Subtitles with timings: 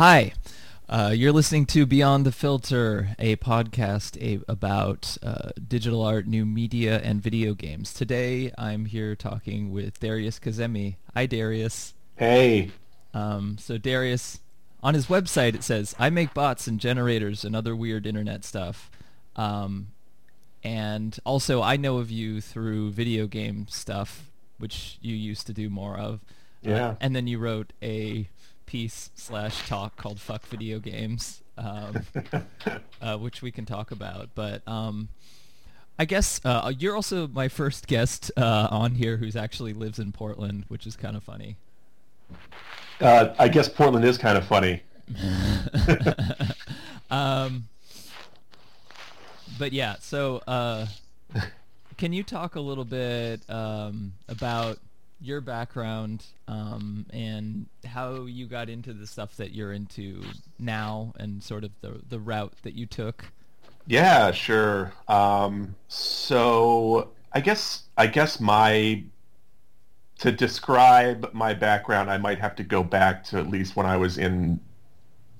[0.00, 0.32] Hi.
[0.88, 6.46] Uh, you're listening to Beyond the Filter, a podcast a, about uh, digital art, new
[6.46, 7.92] media, and video games.
[7.92, 10.96] Today, I'm here talking with Darius Kazemi.
[11.14, 11.92] Hi, Darius.
[12.16, 12.70] Hey.
[13.12, 14.40] Um, so, Darius,
[14.82, 18.90] on his website, it says, I make bots and generators and other weird internet stuff.
[19.36, 19.88] Um,
[20.64, 25.68] and also, I know of you through video game stuff, which you used to do
[25.68, 26.20] more of.
[26.62, 26.86] Yeah.
[26.86, 28.30] Uh, and then you wrote a
[28.70, 32.06] piece slash talk called "Fuck Video Games," um,
[33.02, 34.28] uh, which we can talk about.
[34.36, 35.08] But um,
[35.98, 40.12] I guess uh, you're also my first guest uh, on here who's actually lives in
[40.12, 41.56] Portland, which is kind of funny.
[43.00, 44.84] Uh, I guess Portland is kind of funny.
[47.10, 47.66] um,
[49.58, 50.86] but yeah, so uh,
[51.98, 54.78] can you talk a little bit um, about
[55.20, 60.22] your background um, and how you got into the stuff that you're into
[60.58, 63.26] now and sort of the, the route that you took?
[63.86, 64.92] Yeah, sure.
[65.08, 69.04] Um, so I guess I guess my
[70.18, 73.96] to describe my background, I might have to go back to at least when I
[73.96, 74.60] was in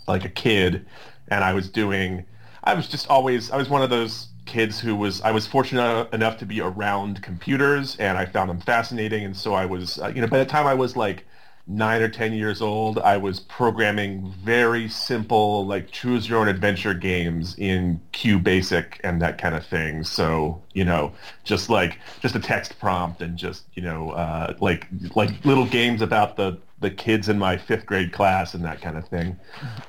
[0.09, 0.87] like a kid,
[1.29, 2.25] and I was doing.
[2.65, 3.51] I was just always.
[3.51, 7.23] I was one of those kids who was I was fortunate enough to be around
[7.23, 10.45] computers and I found them fascinating and so I was uh, you know by the
[10.45, 11.25] time I was like
[11.69, 16.95] 9 or 10 years old I was programming very simple like choose your own adventure
[16.95, 20.03] games in QBasic and that kind of thing.
[20.03, 21.13] So you know
[21.45, 26.03] just like just a text prompt and just you know uh, like like little games
[26.03, 29.37] about the the kids in my fifth grade class and that kind of thing.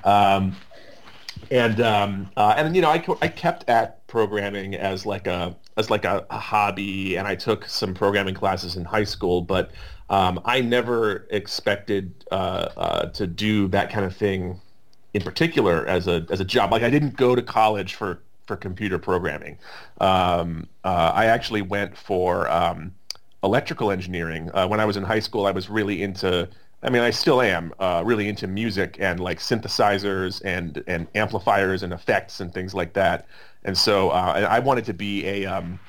[0.03, 0.55] Um,
[1.51, 5.89] and um, uh, and you know I, I kept at programming as like a as
[5.89, 9.71] like a, a, hobby and I took some programming classes in high school but
[10.09, 14.59] um, I never expected uh, uh, to do that kind of thing
[15.13, 16.71] in particular as a as a job.
[16.71, 19.57] Like I didn't go to college for for computer programming.
[19.99, 22.93] Um, uh, I actually went for um,
[23.43, 24.49] electrical engineering.
[24.53, 26.47] Uh, when I was in high school I was really into
[26.83, 31.83] I mean, I still am uh, really into music and like synthesizers and and amplifiers
[31.83, 33.27] and effects and things like that.
[33.63, 35.79] And so uh, I wanted to be a um,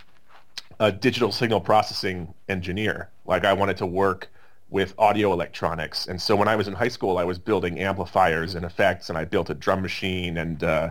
[0.80, 3.08] a digital signal processing engineer.
[3.24, 4.28] Like I wanted to work
[4.68, 6.06] with audio electronics.
[6.08, 9.16] And so when I was in high school, I was building amplifiers and effects, and
[9.16, 10.90] I built a drum machine and uh,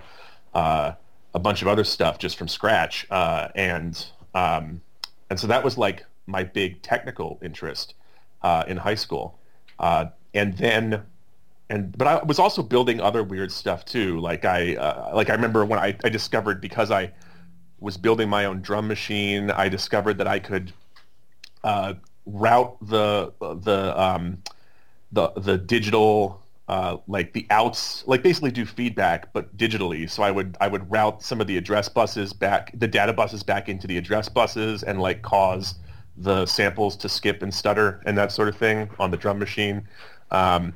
[0.53, 0.93] uh
[1.33, 3.07] a bunch of other stuff just from scratch.
[3.09, 4.81] Uh, and um,
[5.29, 7.93] and so that was like my big technical interest
[8.41, 9.37] uh, in high school.
[9.81, 11.03] Uh, and then,
[11.69, 14.19] and but I was also building other weird stuff too.
[14.19, 17.11] Like I, uh, like I remember when I, I discovered because I
[17.79, 20.71] was building my own drum machine, I discovered that I could
[21.63, 24.41] uh, route the the um,
[25.11, 30.09] the the digital uh, like the outs, like basically do feedback, but digitally.
[30.09, 33.43] So I would I would route some of the address buses back, the data buses
[33.43, 35.75] back into the address buses, and like cause
[36.23, 39.87] the samples to skip and stutter and that sort of thing on the drum machine.
[40.29, 40.75] Um,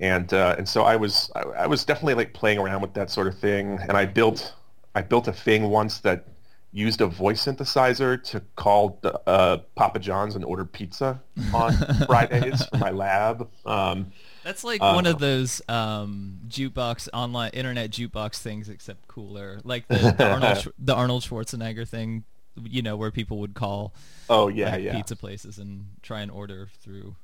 [0.00, 3.10] and uh, and so I was I, I, was definitely like playing around with that
[3.10, 3.78] sort of thing.
[3.80, 4.54] And I built
[4.94, 6.26] I built a thing once that
[6.72, 11.20] used a voice synthesizer to call uh, Papa John's and order pizza
[11.54, 11.72] on
[12.06, 13.48] Fridays for my lab.
[13.64, 14.12] Um,
[14.44, 19.60] That's like uh, one of those um, jukebox online internet jukebox things, except cooler.
[19.64, 22.24] Like the, the Arnold the Arnold Schwarzenegger thing
[22.64, 23.94] you know, where people would call
[24.28, 24.96] oh yeah, like, yeah.
[24.96, 27.16] pizza places and try and order through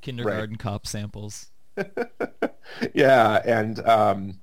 [0.00, 0.58] kindergarten right.
[0.58, 1.50] cop samples.
[2.94, 4.38] yeah, and um,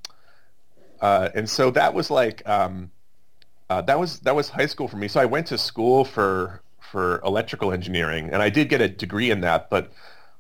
[1.02, 2.92] uh, and so that was like um,
[3.70, 5.08] uh, that was that was high school for me.
[5.08, 9.30] So I went to school for for electrical engineering, and I did get a degree
[9.32, 9.70] in that.
[9.70, 9.92] But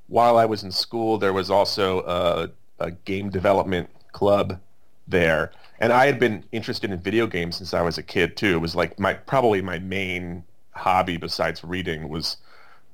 [0.07, 4.59] while I was in school, there was also a, a game development club
[5.07, 8.56] there, and I had been interested in video games since I was a kid too.
[8.56, 12.38] It was like my probably my main hobby besides reading was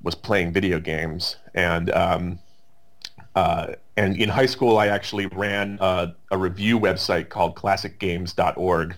[0.02, 1.38] was playing video games.
[1.54, 2.40] And um,
[3.36, 8.96] uh, and in high school, I actually ran a, a review website called ClassicGames.org,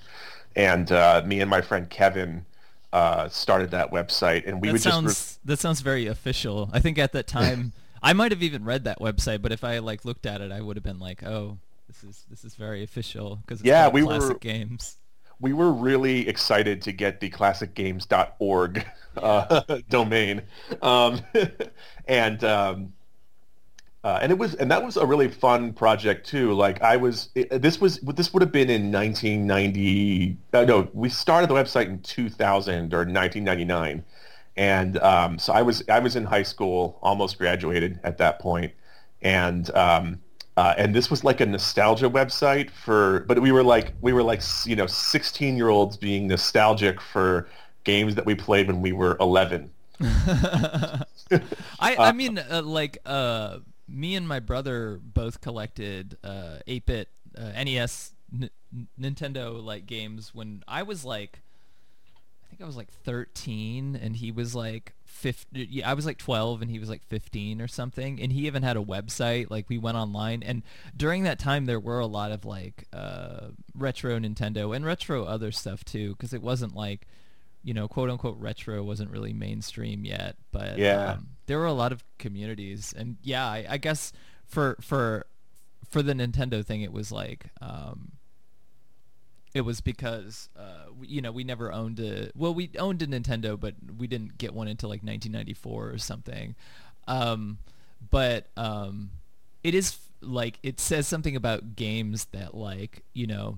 [0.56, 2.46] and uh, me and my friend Kevin.
[2.94, 5.40] Uh, started that website, and we that would sounds, just.
[5.44, 6.70] Re- that sounds very official.
[6.72, 9.80] I think at that time, I might have even read that website, but if I
[9.80, 11.58] like looked at it, I would have been like, "Oh,
[12.02, 14.98] this is this is very official because yeah, we classic were games.
[15.40, 18.86] We were really excited to get the classicgames.org
[19.18, 20.42] uh, domain,
[20.82, 21.22] um,
[22.08, 22.94] and um,
[24.04, 26.54] uh, and it was and that was a really fun project too.
[26.54, 30.38] Like I was, it, this was this would have been in 1990.
[30.54, 34.04] Uh, no, we started the website in 2000 or 1999,
[34.58, 38.74] and um, so I was I was in high school, almost graduated at that point,
[39.22, 40.20] and um,
[40.58, 44.24] uh, and this was like a nostalgia website for, but we were like we were
[44.24, 47.48] like you know 16 year olds being nostalgic for
[47.84, 49.70] games that we played when we were 11.
[50.02, 51.02] I
[51.80, 58.14] I mean uh, like uh, me and my brother both collected uh, 8-bit uh, NES
[58.34, 58.50] N-
[59.00, 61.42] Nintendo like games when I was like
[62.44, 66.18] I think I was like 13 and he was like 15 yeah, I was like
[66.18, 69.70] 12 and he was like 15 or something and he even had a website like
[69.70, 70.62] we went online and
[70.96, 75.52] during that time there were a lot of like uh, retro Nintendo and retro other
[75.52, 77.08] stuff too because it wasn't like
[77.64, 81.14] you know quote unquote retro wasn't really mainstream yet but Yeah.
[81.14, 84.12] um, there were a lot of communities and yeah I, I guess
[84.46, 85.26] for for
[85.90, 88.12] for the Nintendo thing it was like um,
[89.56, 93.08] it was because uh, we- you know we never owned a well we owned a
[93.08, 96.54] Nintendo but we didn't get one until like 1994 or something.
[97.08, 97.58] Um,
[98.12, 99.10] but um,
[99.64, 103.58] it is like it says something about games that like you know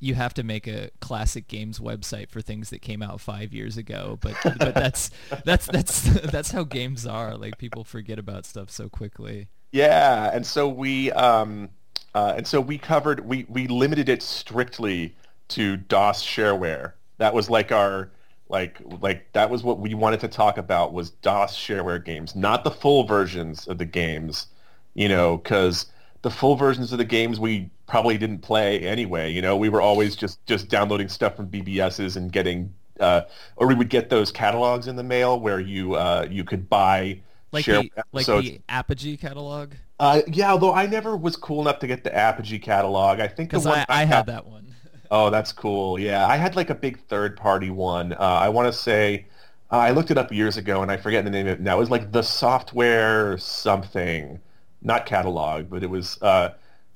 [0.00, 3.76] you have to make a classic games website for things that came out five years
[3.78, 5.10] ago but but that's
[5.44, 7.36] that's that's that's how games are.
[7.36, 9.48] Like people forget about stuff so quickly.
[9.72, 11.70] Yeah, and so we um,
[12.14, 15.16] uh, and so we covered we we limited it strictly
[15.48, 16.92] to DOS shareware.
[17.18, 18.10] That was like our
[18.48, 22.64] like like that was what we wanted to talk about was DOS shareware games, not
[22.64, 24.48] the full versions of the games,
[24.94, 25.86] you know, because
[26.22, 29.30] the full versions of the games we probably didn't play anyway.
[29.30, 33.22] You know, we were always just just downloading stuff from BBSs and getting, uh,
[33.56, 37.20] or we would get those catalogs in the mail where you uh, you could buy
[37.52, 41.78] like share the like the Apogee catalog Uh, yeah, although I never was cool enough
[41.80, 43.20] to get the Apogee catalog.
[43.20, 44.73] I think the one I, I had that one
[45.10, 45.98] Oh, that's cool.
[45.98, 48.12] Yeah, I had like a big third-party one.
[48.14, 49.26] Uh, I want to say
[49.70, 51.76] uh, I looked it up years ago, and I forget the name of it now.
[51.76, 54.38] It was like the software something,
[54.82, 56.16] not catalog, but it was.
[56.22, 56.50] Uh,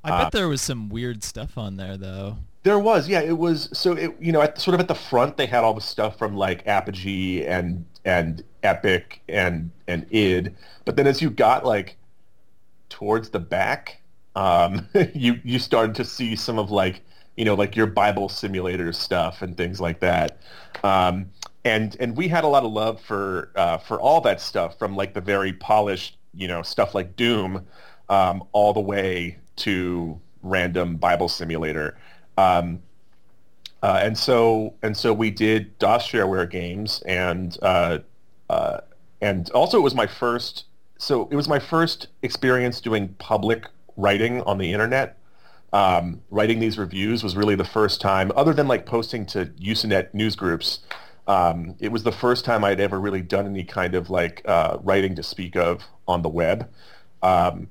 [0.05, 3.21] I uh, bet there was some weird stuff on there though There was, yeah.
[3.21, 5.75] It was so it, you know, at, sort of at the front, they had all
[5.75, 10.55] the stuff from like Apogee and and Epic and and id.
[10.85, 11.97] But then as you got like
[12.91, 14.01] towards the back,
[14.37, 17.03] um, you you started to see some of like
[17.39, 20.39] you know like your Bible simulator stuff and things like that.
[20.83, 21.31] Um,
[21.65, 24.97] and and we had a lot of love for uh, for all that stuff from
[24.97, 27.65] like the very polished you know stuff like Doom
[28.09, 31.97] um, all the way to random Bible simulator.
[32.37, 32.81] Um,
[33.85, 37.99] uh, and so and so we did DOS shareware games, and uh,
[38.51, 38.81] uh,
[39.21, 40.65] and also it was my first.
[40.99, 45.17] So it was my first experience doing public writing on the internet.
[45.73, 50.15] Um, writing these reviews was really the first time, other than like posting to Usenet
[50.15, 50.81] news groups.
[51.27, 54.79] Um, it was the first time I'd ever really done any kind of like uh,
[54.83, 56.71] writing to speak of on the web.
[57.23, 57.69] Um,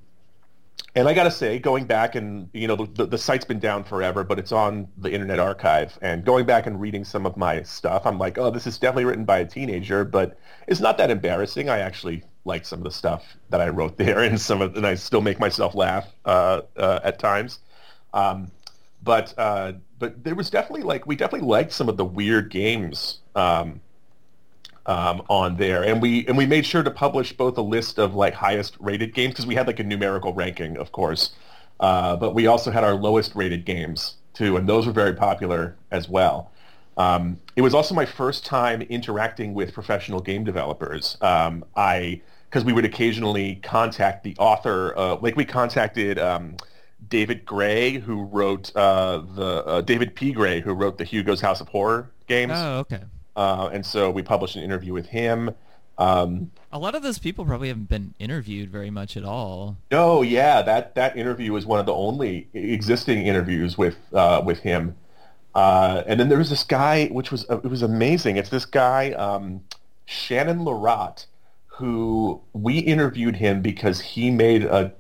[0.98, 3.60] and I got to say, going back and, you know, the, the, the site's been
[3.60, 5.98] down forever, but it's on the Internet Archive.
[6.02, 9.06] And going back and reading some of my stuff, I'm like, oh, this is definitely
[9.06, 11.70] written by a teenager, but it's not that embarrassing.
[11.70, 14.88] I actually like some of the stuff that I wrote there, and some of, and
[14.88, 17.60] I still make myself laugh uh, uh, at times.
[18.13, 18.51] Um,
[19.04, 23.19] but uh, but there was definitely like we definitely liked some of the weird games
[23.36, 23.80] um,
[24.86, 28.15] um, on there, and we and we made sure to publish both a list of
[28.15, 31.31] like highest rated games because we had like a numerical ranking, of course,
[31.80, 35.76] uh, but we also had our lowest rated games too, and those were very popular
[35.92, 36.52] as well.
[36.97, 41.18] Um, it was also my first time interacting with professional game developers.
[41.21, 46.19] Um, I because we would occasionally contact the author, uh, like we contacted.
[47.07, 50.31] David Gray, who wrote uh, the uh, David P.
[50.31, 53.01] Gray, who wrote the Hugo's House of Horror games, oh okay
[53.37, 55.51] uh, and so we published an interview with him.
[55.99, 60.21] Um, a lot of those people probably haven't been interviewed very much at all no,
[60.21, 64.95] yeah, that that interview was one of the only existing interviews with uh, with him.
[65.56, 68.37] Uh, and then there was this guy, which was uh, it was amazing.
[68.37, 69.61] It's this guy, um,
[70.06, 71.25] Shannon Larratt,
[71.66, 74.94] who we interviewed him because he made a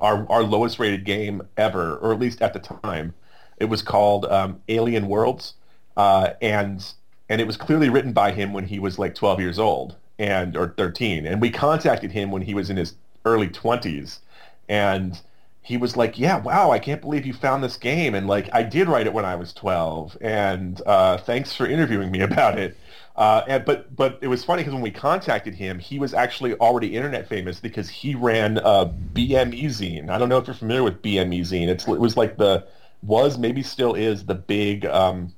[0.00, 3.14] our our lowest rated game ever, or at least at the time.
[3.58, 5.54] It was called um, Alien Worlds,
[5.96, 6.84] uh, and
[7.28, 10.56] and it was clearly written by him when he was like 12 years old and
[10.56, 11.26] or 13.
[11.26, 14.20] And we contacted him when he was in his early 20s,
[14.68, 15.20] and
[15.62, 18.62] he was like, "Yeah, wow, I can't believe you found this game." And like, I
[18.62, 22.76] did write it when I was 12, and uh, thanks for interviewing me about it.
[23.16, 26.54] Uh, and, but but it was funny because when we contacted him, he was actually
[26.56, 30.10] already internet famous because he ran uh, BME Zine.
[30.10, 31.68] I don't know if you're familiar with BME Zine.
[31.68, 32.66] It's, it was like the
[33.02, 35.32] was maybe still is the big um,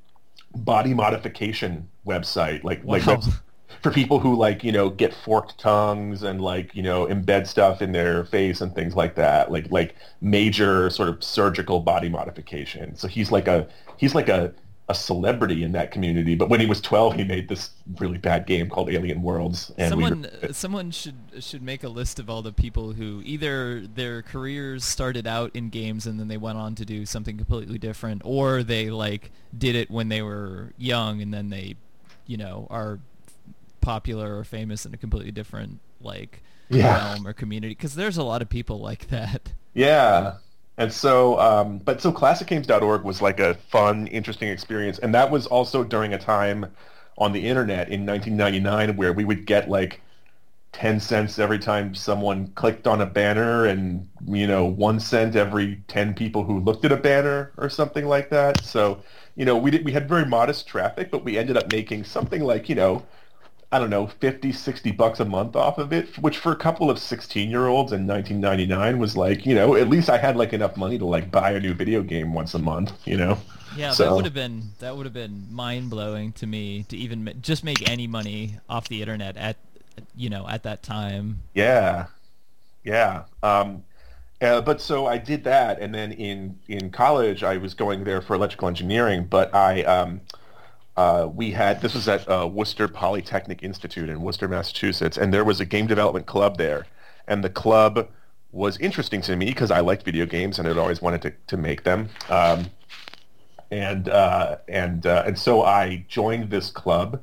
[0.55, 2.65] body modification website.
[2.65, 3.15] Like like Wow.
[3.15, 3.31] webs-
[3.83, 7.81] for people who like you know get forked tongues and like you know embed stuff
[7.83, 12.97] in their face and things like that like like major sort of surgical body modification
[12.97, 14.53] so he's like a he's like a
[14.89, 18.47] a celebrity in that community but when he was 12 he made this really bad
[18.47, 22.41] game called alien worlds and someone we someone should should make a list of all
[22.41, 26.75] the people who either their careers started out in games and then they went on
[26.75, 31.35] to do something completely different or they like did it when they were young and
[31.35, 31.75] then they
[32.27, 32.99] you know are
[33.81, 37.15] popular or famous in a completely different like yeah.
[37.15, 39.53] realm or community because there's a lot of people like that.
[39.75, 40.35] Yeah.
[40.79, 44.99] And so, um, but so classicgames.org was like a fun, interesting experience.
[45.01, 46.67] And that was also during a time
[47.19, 50.01] on the internet in 1999 where we would get like
[50.73, 55.83] 10 cents every time someone clicked on a banner and, you know, one cent every
[55.89, 58.63] 10 people who looked at a banner or something like that.
[58.65, 59.03] So,
[59.35, 62.43] you know, we did, we had very modest traffic, but we ended up making something
[62.45, 63.05] like, you know,
[63.71, 66.91] I don't know, 50, 60 bucks a month off of it, which for a couple
[66.91, 70.55] of 16 year olds in 1999 was like, you know, at least I had like
[70.55, 73.39] enough money to like buy a new video game once a month, you know?
[73.77, 74.05] Yeah, so.
[74.05, 77.63] that would have been, that would have been mind blowing to me to even just
[77.63, 79.57] make any money off the internet at,
[80.17, 81.41] you know, at that time.
[81.53, 82.07] Yeah.
[82.85, 83.25] Yeah.
[83.43, 83.85] Um,
[84.41, 85.79] uh, but so I did that.
[85.79, 90.23] And then in, in college, I was going there for electrical engineering, but I, um,
[90.99, 95.45] uh, we had this was at uh, Worcester Polytechnic Institute in Worcester, Massachusetts, and there
[95.45, 96.89] was a game development club there,
[97.29, 98.09] and the club
[98.51, 101.57] was interesting to me because I liked video games and had always wanted to, to
[101.57, 102.67] make them, um,
[103.71, 107.23] and uh, and uh, and so I joined this club,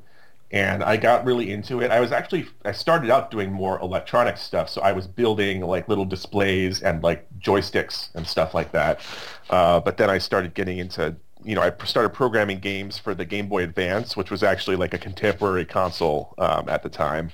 [0.51, 1.91] and I got really into it.
[1.91, 5.89] I was actually I started out doing more electronic stuff, so I was building like
[5.89, 9.01] little displays and like joysticks and stuff like that.
[9.49, 13.23] Uh, but then I started getting into you know, I started programming games for the
[13.23, 17.31] Game Boy Advance, which was actually like a contemporary console um, at the time.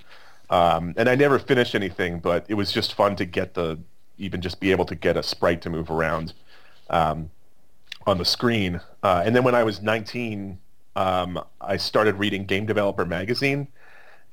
[0.49, 3.79] Um, and I never finished anything, but it was just fun to get the
[4.17, 6.33] even just be able to get a sprite to move around
[6.89, 7.31] um,
[8.05, 8.81] on the screen.
[9.01, 10.59] Uh, and then when I was 19,
[10.95, 13.67] um, I started reading Game Developer Magazine.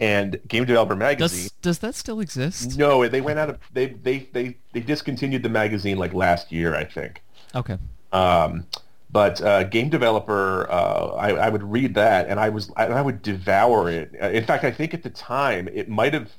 [0.00, 2.78] And Game Developer Magazine does, does that still exist?
[2.78, 6.74] No, they went out of they they they they discontinued the magazine like last year,
[6.74, 7.22] I think.
[7.54, 7.78] Okay.
[8.12, 8.66] Um,
[9.10, 13.02] but uh, game developer, uh, I, I, would read that and I was I, I,
[13.02, 14.14] would devour it.
[14.20, 16.30] Uh, in fact, I think at the time it might have.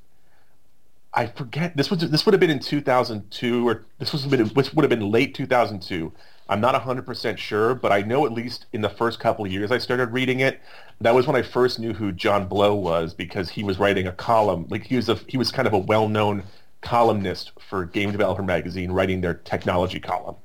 [1.11, 4.73] I forget this was this would have been in 2002 or this was been this
[4.73, 6.13] would have been late 2002.
[6.47, 9.71] I'm not 100% sure, but I know at least in the first couple of years
[9.71, 10.59] I started reading it.
[11.01, 14.11] That was when I first knew who John Blow was because he was writing a
[14.11, 14.67] column.
[14.69, 16.43] Like he was a he was kind of a well-known
[16.81, 20.35] columnist for Game Developer magazine, writing their technology column.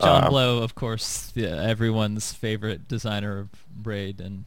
[0.00, 4.44] John um, Blow, of course, yeah, everyone's favorite designer of Braid and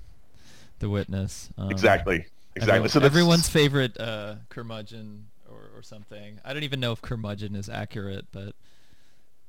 [0.79, 1.49] The Witness.
[1.57, 2.25] Um, exactly.
[2.55, 2.75] Exactly.
[2.75, 6.39] Everyone, so everyone's favorite uh, curmudgeon or, or something.
[6.45, 8.55] I don't even know if curmudgeon is accurate, but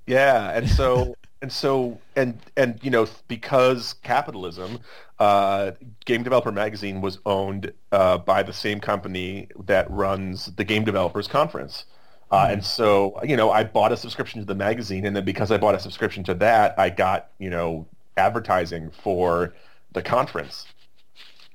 [0.07, 4.81] yeah, and so and so and and you know because capitalism,
[5.21, 5.73] uh,
[6.05, 11.29] Game Developer Magazine was owned uh, by the same company that runs the Game Developers
[11.29, 11.85] Conference.
[12.31, 15.51] Uh, and so, you know, I bought a subscription to the magazine, and then because
[15.51, 19.55] I bought a subscription to that, I got, you know, advertising for
[19.93, 20.67] the conference.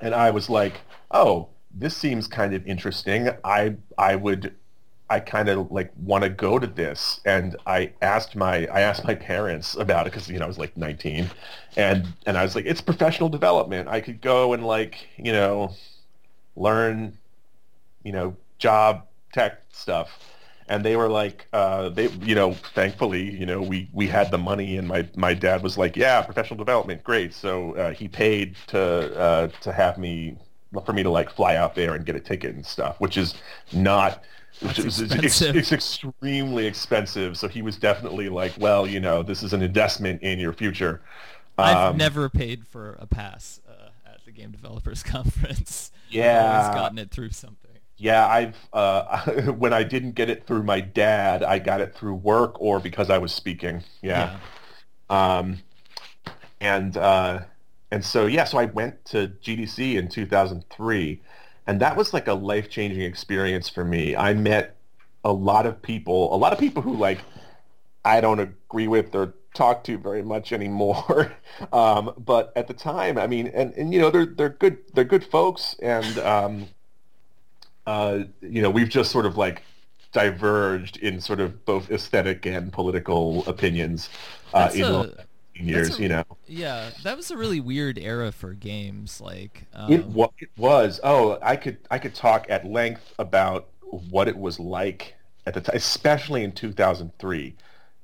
[0.01, 3.29] And I was like, oh, this seems kind of interesting.
[3.43, 4.55] I I would
[5.09, 9.03] I kind of like want to go to this, and I asked my I asked
[9.03, 11.29] my parents about it because you know I was like 19,
[11.75, 13.89] and and I was like, it's professional development.
[13.89, 15.73] I could go and like you know
[16.55, 17.17] learn,
[18.03, 20.30] you know, job tech stuff
[20.71, 24.37] and they were like, uh, they, you know, thankfully, you know, we, we had the
[24.37, 27.33] money, and my, my dad was like, yeah, professional development, great.
[27.33, 30.37] So uh, he paid to uh, to have me
[30.85, 33.35] for me to like fly out there and get a ticket and stuff, which is
[33.73, 34.23] not.
[34.61, 37.35] Which is, it's, it's extremely expensive.
[37.35, 41.01] So he was definitely like, well, you know, this is an investment in your future.
[41.57, 45.91] I've um, never paid for a pass uh, at the Game Developers Conference.
[46.09, 47.70] Yeah, I've always gotten it through something
[48.01, 49.25] yeah, I've uh,
[49.57, 53.11] when I didn't get it through my dad, I got it through work or because
[53.11, 53.83] I was speaking.
[54.01, 54.39] Yeah.
[55.09, 55.37] yeah.
[55.37, 55.59] Um,
[56.59, 57.41] and uh,
[57.91, 61.21] and so yeah, so I went to GDC in 2003,
[61.67, 64.15] and that was like a life changing experience for me.
[64.15, 64.77] I met
[65.23, 67.19] a lot of people, a lot of people who like
[68.03, 71.33] I don't agree with or talk to very much anymore.
[71.71, 75.03] um, but at the time, I mean, and, and you know, they're they're good they're
[75.03, 76.67] good folks, and um,
[77.85, 79.63] uh, you know, we've just sort of like
[80.11, 84.09] diverged in sort of both aesthetic and political opinions.
[84.53, 86.23] Uh, that's, a, years, a, you know.
[86.47, 89.21] Yeah, that was a really weird era for games.
[89.21, 90.99] Like um, it, wa- it was.
[91.03, 93.69] Oh, I could I could talk at length about
[94.09, 97.55] what it was like at the time, especially in 2003,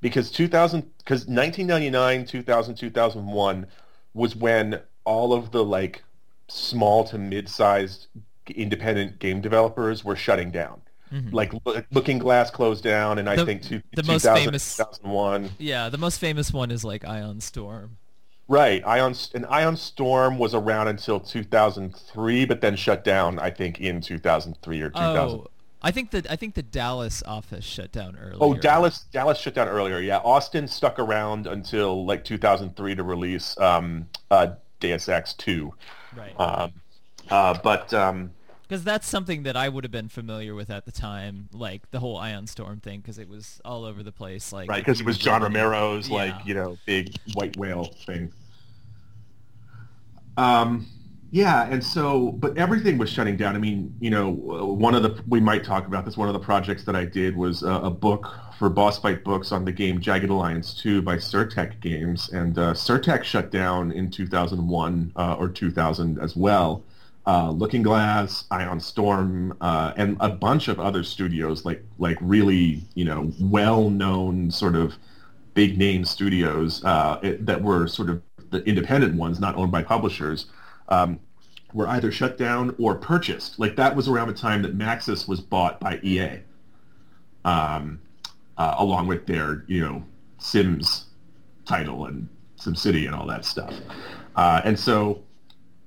[0.02, 3.68] because 2000 because 1999, 2000, 2001
[4.14, 6.04] was when all of the like
[6.50, 8.08] small to mid-sized
[8.52, 10.82] independent game developers were shutting down.
[11.14, 11.32] mhm.
[11.34, 11.54] Like
[11.92, 15.52] Looking Glass closed down, and I think two, the most famous- 2001.
[15.58, 17.98] yeah, the most famous one is like Ion Storm.
[18.50, 23.40] Right, Ion and Ion Storm was around until 2003, but then shut down.
[23.40, 25.40] I think in 2003 or 2000.
[25.40, 25.48] Oh,
[25.82, 28.38] I think that I think the Dallas office shut down earlier.
[28.42, 29.06] Oh, Dallas!
[29.12, 30.00] Dallas shut down earlier.
[30.00, 34.48] Yeah, Austin stuck around until like 2003 to release um, uh,
[34.80, 35.74] Deus Ex 2.
[36.16, 36.40] right?
[36.40, 36.74] Um,
[37.30, 38.32] uh, but um,
[38.68, 42.00] Because that's something that I would have been familiar with at the time, like the
[42.00, 44.52] whole Ion Storm thing, because it was all over the place.
[44.52, 46.16] Like right, because it was John Romero's Yeah.
[46.16, 48.32] like you know big white whale thing.
[50.36, 50.88] Um,
[51.32, 53.56] yeah, and so, but everything was shutting down.
[53.56, 56.16] I mean, you know, uh, one of the we might talk about this.
[56.16, 59.52] One of the projects that I did was uh, a book for Boss Fight Books
[59.52, 64.10] on the game Jagged Alliance 2 by Sir-Tech Games, and uh, Sir-Tech shut down in
[64.10, 66.84] 2001 uh, or 2000 as well.
[67.28, 72.82] Uh, Looking Glass, Ion Storm, uh, and a bunch of other studios, like like really
[72.96, 74.96] you know well-known sort of
[75.54, 79.84] big name studios uh, it, that were sort of the independent ones, not owned by
[79.84, 80.46] publishers,
[80.88, 81.20] um,
[81.74, 83.60] were either shut down or purchased.
[83.60, 86.40] Like that was around the time that Maxis was bought by EA,
[87.44, 88.00] um,
[88.58, 90.04] uh, along with their you know
[90.38, 91.08] Sims
[91.66, 93.74] title and SimCity and all that stuff.
[94.36, 95.24] Uh, and so,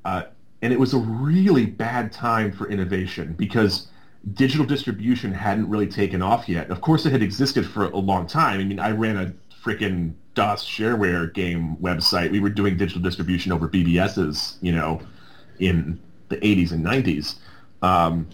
[0.05, 0.25] uh,
[0.63, 3.89] and it was a really bad time for innovation because
[4.35, 6.71] digital distribution hadn't really taken off yet.
[6.71, 8.61] Of course, it had existed for a long time.
[8.61, 9.33] I mean, I ran a
[9.65, 12.31] freaking DOS shareware game website.
[12.31, 15.01] We were doing digital distribution over BBSs, you know,
[15.59, 17.37] in the 80s and 90s.
[17.83, 18.29] Um,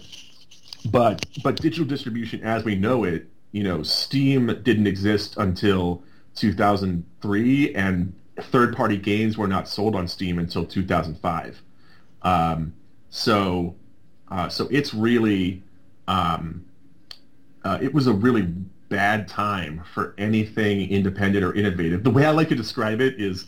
[0.91, 6.03] but but digital distribution as we know it, you know, Steam didn't exist until
[6.35, 11.61] 2003, and third-party games were not sold on Steam until 2005.
[12.27, 12.73] Um,
[13.09, 13.75] so
[14.29, 15.63] uh, so it's really
[16.07, 16.65] um,
[17.63, 18.43] uh, it was a really
[18.89, 22.03] bad time for anything independent or innovative.
[22.03, 23.45] The way I like to describe it is,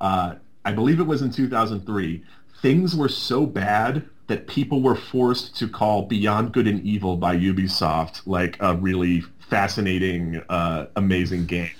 [0.00, 2.22] uh, I believe it was in 2003,
[2.60, 7.36] things were so bad that people were forced to call Beyond Good and Evil by
[7.36, 11.72] Ubisoft like a really fascinating, uh, amazing game.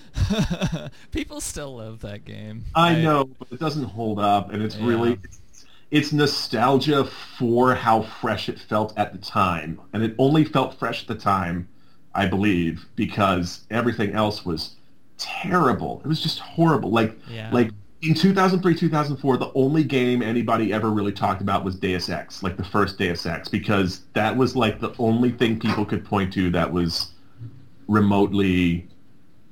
[1.11, 2.65] People still love that game.
[2.75, 5.42] I know, but it doesn't hold up, and it's really it's,
[5.93, 11.03] it's nostalgia for how fresh it felt at the time, and it only felt fresh
[11.03, 11.69] at the time,
[12.15, 14.77] I believe, because everything else was
[15.19, 16.01] terrible.
[16.03, 16.91] It was just horrible.
[16.91, 17.51] Like Yeah.
[17.53, 22.43] like in 2003, 2004, the only game anybody ever really talked about was Deus Ex,
[22.43, 26.33] like the first Deus Ex, because that was like the only thing people could point
[26.33, 27.13] to that was
[27.87, 28.89] remotely,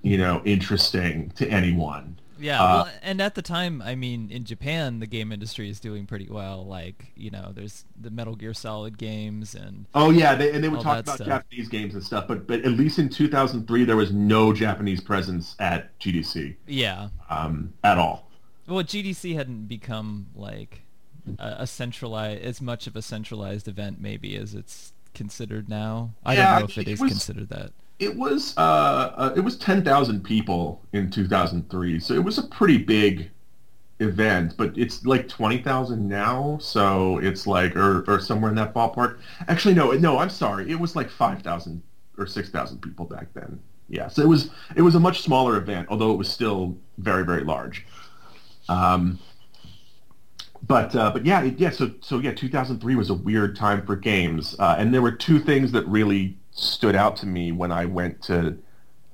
[0.03, 2.18] you know, interesting to anyone.
[2.40, 5.79] Yeah, Uh, well, and at the time, I mean, in Japan, the game industry is
[5.79, 6.64] doing pretty well.
[6.64, 10.68] Like, you know, there's the Metal Gear Solid games, and Oh yeah, they, and they
[10.68, 11.26] would talk about stuff.
[11.26, 15.55] Japanese games and stuff, but but at least in 2003 there was no Japanese presence
[15.59, 17.09] at GDC yeah.
[17.29, 18.31] um, at all.
[18.66, 20.83] Well, GDC hadn't become like
[21.38, 26.14] a, a centralized, as much of a centralized event, maybe as it's considered now.
[26.24, 27.72] I Yeah, don't know if it it is was- considered that.
[28.00, 32.78] It was uh, uh, it was 10,000 people in 2003, so it was a pretty
[32.78, 33.30] big
[34.00, 34.54] event.
[34.56, 39.18] But it's like 20,000 now, so it's like or or somewhere in that ballpark.
[39.48, 41.82] Actually, no, no, I'm sorry, it was like 5,000
[42.16, 43.60] or 6,000 people back then.
[43.88, 47.24] Yeah, so it was it was a much smaller event, although it was still very
[47.24, 47.84] very large.
[48.68, 49.18] Um,
[50.66, 51.70] but uh, but yeah, yeah.
[51.70, 55.38] So so yeah, 2003 was a weird time for games, uh, and there were two
[55.40, 58.59] things that really stood out to me when I went to,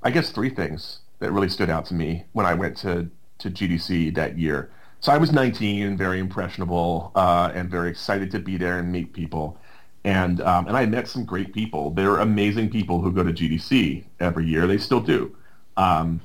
[0.03, 3.51] I guess three things that really stood out to me when I went to to
[3.51, 4.71] GDC that year.
[5.01, 8.91] So I was 19 and very impressionable uh, and very excited to be there and
[8.91, 9.59] meet people.
[10.05, 11.91] And um, and I met some great people.
[11.91, 14.67] There are amazing people who go to GDC every year.
[14.67, 15.37] They still do.
[15.77, 16.21] Um,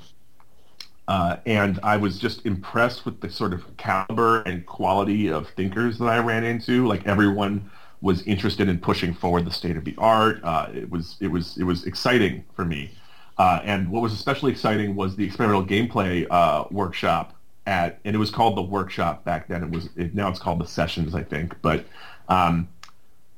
[1.08, 5.98] uh, and I was just impressed with the sort of caliber and quality of thinkers
[5.98, 6.88] that I ran into.
[6.88, 7.70] Like everyone
[8.02, 10.40] was interested in pushing forward the state of the art.
[10.44, 12.92] Uh, it was it was it was exciting for me.
[13.38, 17.36] Uh, and what was especially exciting was the experimental gameplay uh, workshop
[17.66, 19.64] at, and it was called the workshop back then.
[19.64, 21.56] It was it, now it's called the sessions, I think.
[21.62, 21.86] But
[22.28, 22.68] um,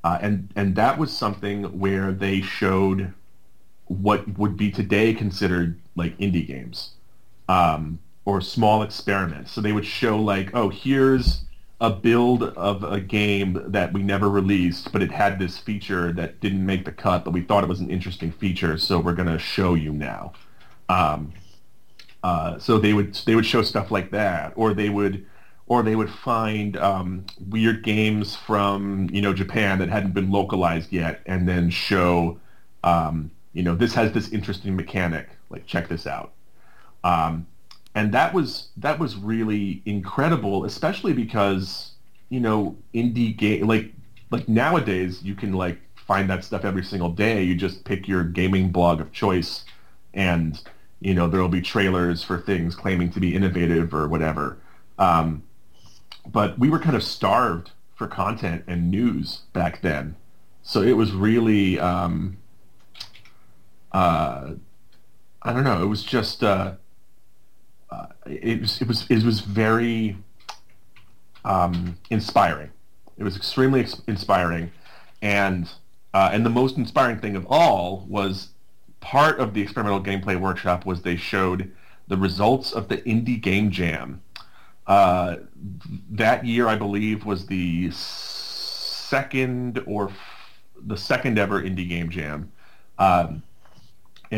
[0.04, 3.14] uh, and and that was something where they showed
[3.88, 6.92] what would be today considered like indie games.
[7.50, 9.52] Um, or small experiments.
[9.52, 11.42] So they would show like, oh, here's
[11.82, 16.40] a build of a game that we never released, but it had this feature that
[16.40, 19.28] didn't make the cut, but we thought it was an interesting feature, so we're going
[19.28, 20.34] to show you now.
[20.88, 21.34] Um,
[22.24, 25.26] uh, so they would they would show stuff like that, or they would
[25.68, 30.92] or they would find um, weird games from you know Japan that hadn't been localized
[30.92, 32.40] yet, and then show
[32.84, 35.30] um, you know this has this interesting mechanic.
[35.50, 36.32] Like check this out.
[37.04, 37.48] Um,
[37.96, 41.92] and that was that was really incredible, especially because
[42.30, 43.94] you know indie game like
[44.32, 47.44] like nowadays you can like find that stuff every single day.
[47.44, 49.64] You just pick your gaming blog of choice,
[50.14, 50.60] and
[51.02, 54.58] you know there'll be trailers for things claiming to be innovative or whatever.
[54.98, 55.44] Um,
[56.26, 60.16] but we were kind of starved for content and news back then,
[60.64, 62.38] so it was really um,
[63.92, 64.54] uh,
[65.44, 65.84] I don't know.
[65.84, 66.44] It was just.
[66.44, 66.74] Uh,
[68.26, 70.18] it was it was it was very
[71.46, 72.72] um, inspiring.
[73.18, 74.72] It was extremely ex- inspiring,
[75.22, 75.70] and
[76.14, 78.50] uh, and the most inspiring thing of all was
[79.00, 81.72] part of the experimental gameplay workshop was they showed
[82.08, 84.22] the results of the indie game jam.
[84.88, 85.38] Uh,
[86.10, 92.52] that year, I believe, was the second or f- the second ever indie game jam.
[93.00, 93.44] Um,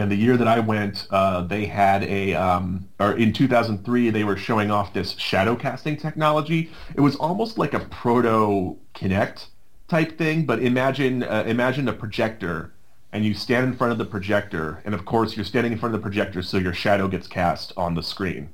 [0.01, 4.23] and the year that I went, uh, they had a, um, or in 2003, they
[4.23, 6.69] were showing off this shadow casting technology.
[6.95, 9.47] It was almost like a proto Kinect
[9.87, 12.73] type thing, but imagine, uh, imagine a projector,
[13.13, 15.95] and you stand in front of the projector, and of course you're standing in front
[15.95, 18.49] of the projector, so your shadow gets cast on the screen.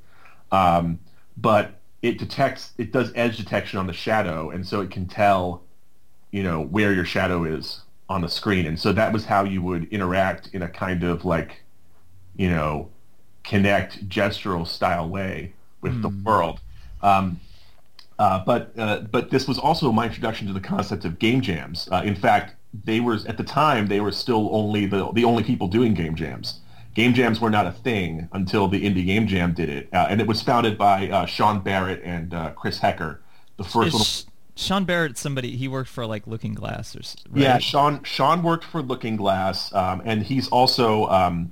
[0.51, 0.99] Um,
[1.37, 5.63] but it detects, it does edge detection on the shadow, and so it can tell,
[6.31, 8.65] you know, where your shadow is on the screen.
[8.65, 11.63] And so that was how you would interact in a kind of like,
[12.35, 12.89] you know,
[13.43, 16.01] Kinect gestural style way with mm.
[16.03, 16.23] the hmm.
[16.23, 16.59] world.
[17.01, 17.39] Um,
[18.19, 21.89] uh, but uh, but this was also my introduction to the concept of game jams.
[21.91, 25.43] Uh, in fact, they were at the time they were still only the the only
[25.43, 26.59] people doing game jams.
[26.93, 30.19] Game jams were not a thing until the Indie Game Jam did it, uh, and
[30.19, 33.21] it was founded by uh, Sean Barrett and uh, Chris Hecker.
[33.57, 34.30] The first one.
[34.61, 36.99] Sean Barrett, somebody he worked for like Looking Glass or
[37.31, 37.41] right?
[37.41, 37.57] yeah.
[37.57, 41.51] Sean Sean worked for Looking Glass, um, and he's also um,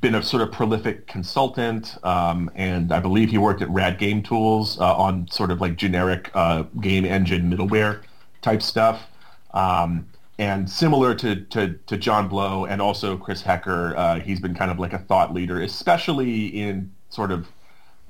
[0.00, 4.22] been a sort of prolific consultant, um, and I believe he worked at Rad Game
[4.22, 8.02] Tools uh, on sort of like generic uh, game engine middleware
[8.42, 9.06] type stuff.
[9.52, 14.54] Um, and similar to, to, to, John Blow and also Chris Hecker, uh, he's been
[14.54, 17.46] kind of like a thought leader, especially in sort of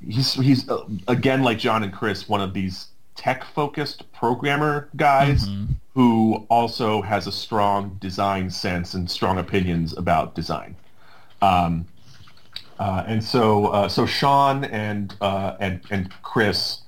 [0.06, 2.86] he's he's uh, again like John and Chris, one of these
[3.20, 5.74] tech-focused programmer guys mm-hmm.
[5.92, 10.74] who also has a strong design sense and strong opinions about design.
[11.42, 11.86] Um,
[12.78, 16.80] uh, and so, uh, so Sean and uh, and and Chris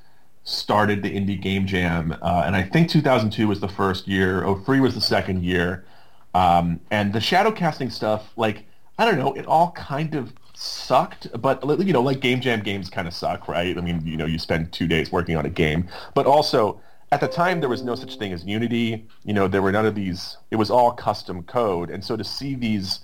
[0.45, 4.43] started the Indie Game Jam, uh, and I think 2002 was the first year.
[4.65, 5.85] 03 was the second year,
[6.33, 8.65] um, and the shadow casting stuff, like
[8.99, 12.91] I don't know, it all kind of sucked, but you know, like game jam games
[12.91, 13.77] kind of suck, right?
[13.77, 17.21] I mean, you know, you spend two days working on a game, but also at
[17.21, 19.07] the time there was no such thing as Unity.
[19.25, 20.37] You know, there were none of these.
[20.51, 23.01] It was all custom code, and so to see these,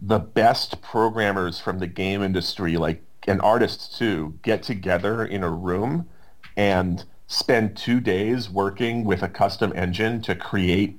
[0.00, 5.50] the best programmers from the game industry, like and artists too, get together in a
[5.50, 6.08] room
[6.56, 10.98] and spend two days working with a custom engine to create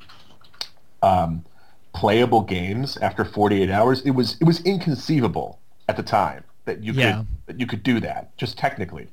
[1.02, 1.44] um,
[1.94, 4.02] playable games after 48 hours.
[4.02, 5.61] It was it was inconceivable
[5.92, 7.18] at the time that you yeah.
[7.18, 9.08] could that you could do that just technically.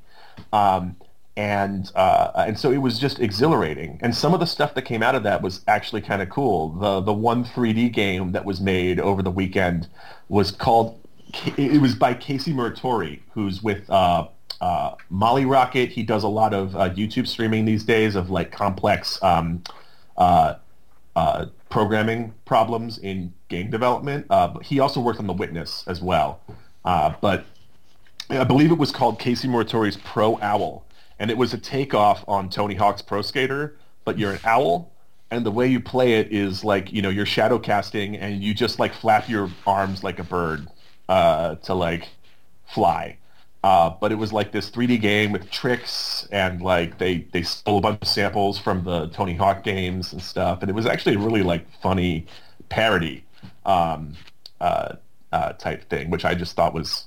[0.53, 0.95] Um,
[1.35, 3.99] and uh, and so it was just exhilarating.
[4.01, 6.69] And some of the stuff that came out of that was actually kind of cool.
[6.69, 9.87] The the one 3D game that was made over the weekend
[10.29, 10.99] was called.
[11.57, 14.27] It was by Casey Muratori, who's with uh,
[14.61, 15.89] uh, Molly Rocket.
[15.89, 19.63] He does a lot of uh, YouTube streaming these days of like complex um,
[20.17, 20.55] uh,
[21.15, 24.25] uh, programming problems in game development.
[24.29, 26.41] Uh, but he also worked on The Witness as well.
[26.85, 27.45] Uh, but
[28.29, 30.85] I believe it was called Casey Muratori's Pro Owl,
[31.19, 34.91] and it was a takeoff on Tony Hawk's Pro Skater, but you're an owl,
[35.31, 38.53] and the way you play it is like you know you're shadow casting, and you
[38.53, 40.67] just like flap your arms like a bird
[41.09, 42.07] uh, to like
[42.67, 43.17] fly.
[43.61, 47.79] Uh, but it was like this 3D game with tricks and like they, they stole
[47.79, 50.61] a bunch of samples from the Tony Hawk games and stuff.
[50.61, 52.25] And it was actually a really like funny
[52.69, 53.25] parody
[53.65, 54.13] um,
[54.61, 54.95] uh,
[55.31, 57.05] uh, type thing, which I just thought was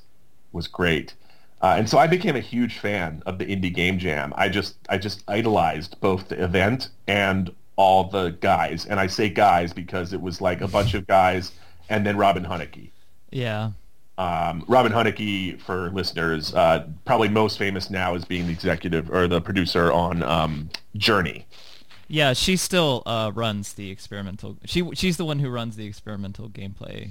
[0.53, 1.15] was great.
[1.61, 4.35] Uh, and so I became a huge fan of the Indie Game Jam.
[4.37, 8.87] I just I just idolized both the event and all the guys.
[8.87, 11.53] And I say guys because it was like a bunch of guys
[11.89, 12.91] and then Robin Hunicke.
[13.31, 13.73] Yeah.
[14.19, 19.27] Um, Robin Hunicke, for listeners, uh, probably most famous now as being the executive or
[19.27, 21.47] the producer on um, Journey.
[22.09, 24.59] Yeah, she still uh, runs the experimental.
[24.67, 27.09] She she's the one who runs the experimental gameplay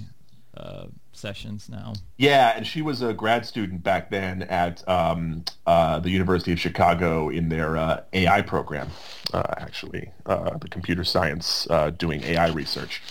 [0.55, 1.93] uh, sessions now.
[2.17, 6.59] Yeah, and she was a grad student back then at um, uh, the University of
[6.59, 8.89] Chicago in their uh, AI program,
[9.33, 13.01] uh, actually, uh, the computer science uh, doing AI research.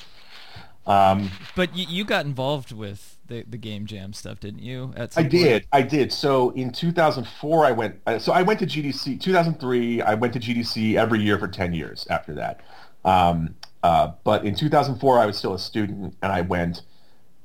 [0.87, 4.93] Um, but you, you got involved with the, the game jam stuff, didn't you?
[4.97, 5.67] At I did.
[5.73, 6.13] I did.
[6.13, 8.01] So in 2004, I went.
[8.19, 9.21] So I went to GDC.
[9.21, 12.61] 2003, I went to GDC every year for 10 years after that.
[13.05, 16.83] Um, uh, but in 2004, I was still a student, and I went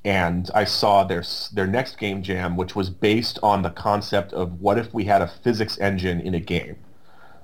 [0.06, 4.62] and I saw their their next game jam, which was based on the concept of
[4.62, 6.78] what if we had a physics engine in a game,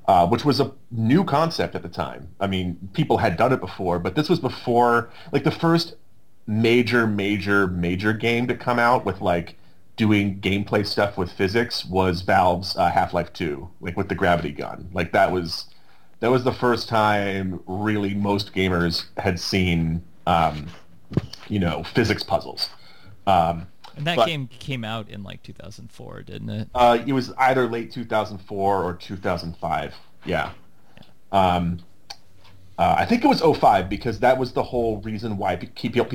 [0.07, 2.29] uh, which was a new concept at the time.
[2.39, 5.95] I mean, people had done it before, but this was before like the first
[6.45, 9.57] major, major, major game to come out with like
[9.97, 14.87] doing gameplay stuff with physics was Valve's uh, Half-Life 2, like with the gravity gun.
[14.93, 15.65] Like that was
[16.19, 20.03] that was the first time really most gamers had seen.
[20.27, 20.67] Um,
[21.47, 22.69] you know, physics puzzles.
[23.27, 26.69] Um, and that but, game came out in like 2004, didn't it?
[26.73, 29.95] Uh, it was either late 2004 or 2005.
[30.25, 30.51] Yeah.
[31.31, 31.79] Um,
[32.77, 36.05] uh, I think it was 05 because that was the whole reason why people,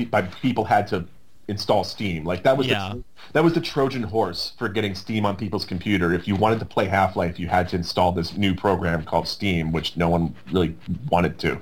[0.41, 1.05] people had to
[1.47, 2.25] install Steam.
[2.25, 2.93] Like that was yeah.
[2.93, 6.13] the, that was the Trojan horse for getting Steam on people's computer.
[6.13, 9.71] If you wanted to play Half-Life, you had to install this new program called Steam,
[9.71, 10.75] which no one really
[11.09, 11.59] wanted to.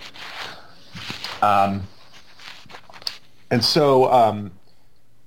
[1.42, 1.84] Um,
[3.52, 4.52] and so, um,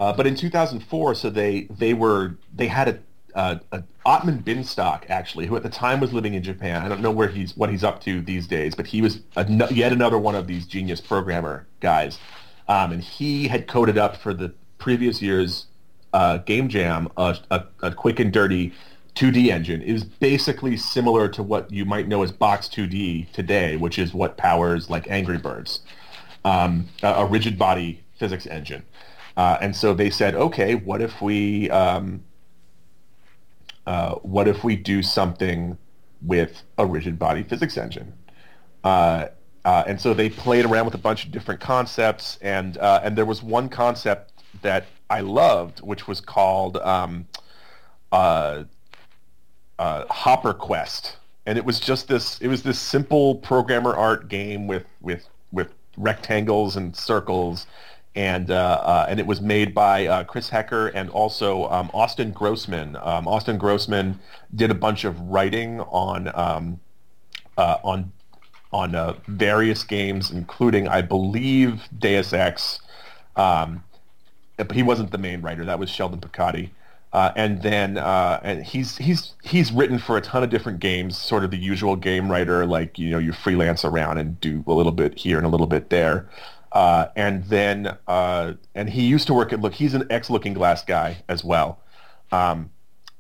[0.01, 3.01] uh, but in 2004, so they they were they had
[3.35, 6.83] a, a Atman Binstock actually, who at the time was living in Japan.
[6.83, 9.21] I don't know where he's what he's up to these days, but he was
[9.71, 12.19] yet another one of these genius programmer guys,
[12.69, 15.67] um, and he had coded up for the previous year's
[16.13, 18.73] uh, game jam a, a, a quick and dirty
[19.19, 23.99] 2D engine is basically similar to what you might know as Box 2D today, which
[23.99, 25.81] is what powers like Angry Birds.
[26.45, 28.85] Um, a, a, rigid body physics engine.
[29.37, 32.23] Uh, and so they said, okay, what if we um,
[33.87, 35.79] uh, what if we do something
[36.23, 38.13] with a rigid body physics engine?
[38.83, 39.29] Uh,
[39.65, 43.17] uh and so they played around with a bunch of different concepts, and uh, and
[43.17, 47.27] there was one concept that I loved, which was called um,
[48.11, 48.65] uh,
[49.79, 52.41] Hopper Quest, and it was just this.
[52.41, 57.67] It was this simple programmer art game with with with rectangles and circles
[58.19, 62.33] and uh, uh, and it was made by uh, Chris Hecker and also um, Austin
[62.33, 62.97] Grossman.
[62.97, 64.19] Um, Austin Grossman
[64.57, 66.81] did a bunch of writing on um,
[67.57, 68.11] uh, on
[68.73, 72.81] on uh, various games, including I believe Deus Ex.
[73.37, 73.85] Um,
[74.57, 75.65] but he wasn't the main writer.
[75.65, 76.71] That was Sheldon Pacotti.
[77.13, 81.45] Uh, and then and he's he's he's written for a ton of different games, sort
[81.45, 84.91] of the usual game writer, like you know you freelance around and do a little
[84.91, 86.29] bit here and a little bit there.
[86.73, 90.55] Uh, and then uh, and he used to work at look he's an ex looking
[90.55, 91.81] glass guy as well.
[92.31, 92.71] Um,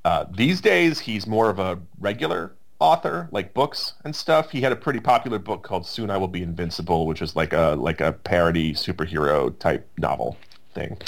[0.04, 4.50] uh, these days he's more of a regular author like books and stuff.
[4.50, 7.52] He had a pretty popular book called soon i will be invincible which is like
[7.52, 10.36] a like a parody superhero type novel
[10.74, 10.98] thing.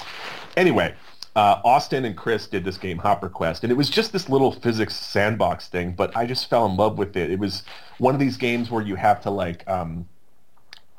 [0.56, 0.94] Anyway
[1.36, 4.50] uh, austin and chris did this game hopper quest and it was just this little
[4.50, 7.30] physics sandbox thing but i just fell in love with it.
[7.30, 7.62] It was
[7.98, 10.08] one of these games where you have to like um,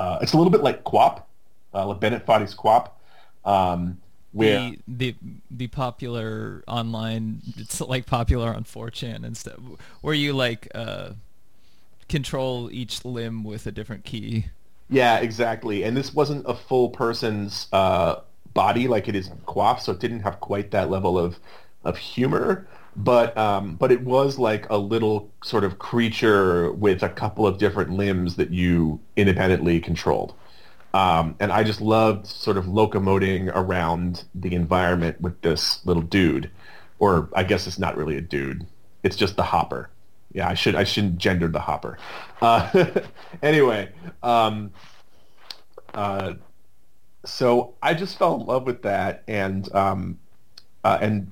[0.02, 1.22] uh, it's a little bit like QWOP,
[1.74, 2.90] uh, Bennett Foddy's QWOP.
[3.44, 4.00] Um,
[4.34, 5.16] where the, the
[5.50, 9.60] the popular online it's like popular on 4chan and stuff
[10.02, 11.12] where you like uh,
[12.08, 14.46] control each limb with a different key.
[14.90, 15.84] Yeah exactly.
[15.84, 18.22] And this wasn't a full person's uh,
[18.54, 21.38] body like it is in QWOP so it didn't have quite that level of
[21.84, 22.68] of humor.
[22.96, 27.58] But um, but it was like a little sort of creature with a couple of
[27.58, 30.34] different limbs that you independently controlled
[30.94, 36.52] um, and I just loved sort of locomoting around the environment with this little dude,
[37.00, 38.68] or I guess it's not really a dude.
[39.04, 39.90] It's just the hopper.
[40.34, 41.98] Yeah, I should I shouldn't gender the hopper.
[42.42, 42.86] Uh,
[43.42, 43.90] anyway,
[44.24, 44.72] um,
[45.94, 46.34] uh,
[47.26, 50.20] so I just fell in love with that, and um,
[50.84, 51.32] uh, and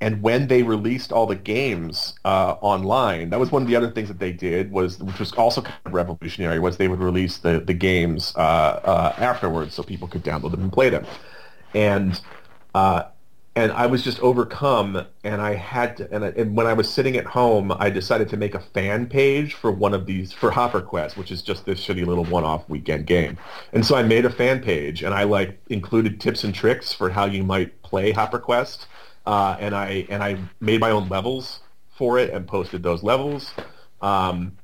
[0.00, 3.90] and when they released all the games uh, online, that was one of the other
[3.90, 7.38] things that they did was, which was also kind of revolutionary, was they would release
[7.38, 11.04] the the games uh, uh, afterwards so people could download them and play them,
[11.74, 12.20] and
[12.74, 13.04] uh,
[13.58, 16.08] and I was just overcome, and I had to.
[16.12, 19.08] And, I, and, when I was sitting at home, I decided to make a fan
[19.08, 22.68] page for one of these for Hopper Quest, which is just this shitty little one-off
[22.68, 23.36] weekend game.
[23.72, 27.10] And so I made a fan page, and I like included tips and tricks for
[27.10, 28.86] how you might play Hopper Quest,
[29.28, 31.60] uh, and I and I made my own levels
[31.94, 33.52] for it and posted those levels.
[34.00, 34.56] Um,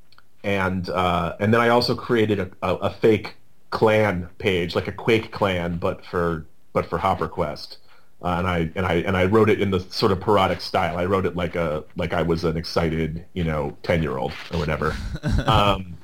[0.43, 3.35] and uh, and then I also created a, a, a fake
[3.69, 7.77] clan page, like a Quake clan, but for but for Hopper Quest.
[8.23, 10.97] Uh, and I and I and I wrote it in the sort of parodic style.
[10.97, 14.31] I wrote it like a like I was an excited you know ten year old
[14.51, 14.95] or whatever,
[15.45, 15.95] um,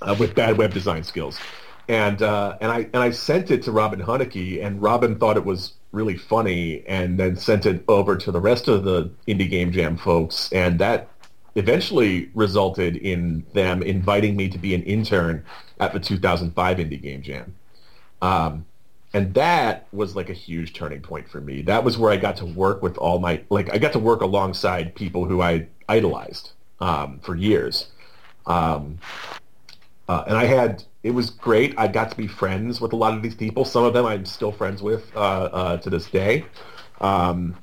[0.00, 1.38] uh, with bad web design skills,
[1.88, 5.44] and uh, and I and I sent it to Robin Hunicke, and Robin thought it
[5.44, 9.72] was really funny, and then sent it over to the rest of the Indie Game
[9.72, 11.08] Jam folks, and that
[11.54, 15.44] eventually resulted in them inviting me to be an intern
[15.80, 17.54] at the 2005 Indie Game Jam.
[18.22, 18.64] Um,
[19.14, 21.62] and that was like a huge turning point for me.
[21.62, 24.22] That was where I got to work with all my like I got to work
[24.22, 27.88] alongside people who I idolized um, for years,
[28.46, 28.98] um,
[30.08, 31.74] uh, and I had it was great.
[31.78, 33.64] I got to be friends with a lot of these people.
[33.64, 36.44] Some of them I'm still friends with uh, uh, to this day,
[37.00, 37.56] um,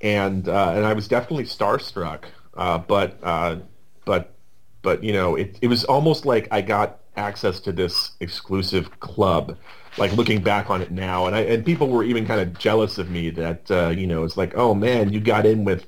[0.00, 2.24] and uh, and I was definitely starstruck.
[2.54, 3.56] Uh, but uh,
[4.04, 4.34] but
[4.82, 9.56] but you know it it was almost like I got access to this exclusive club
[9.98, 12.98] like looking back on it now, and I and people were even kind of jealous
[12.98, 15.86] of me that uh, you know it's like, oh man, you got in with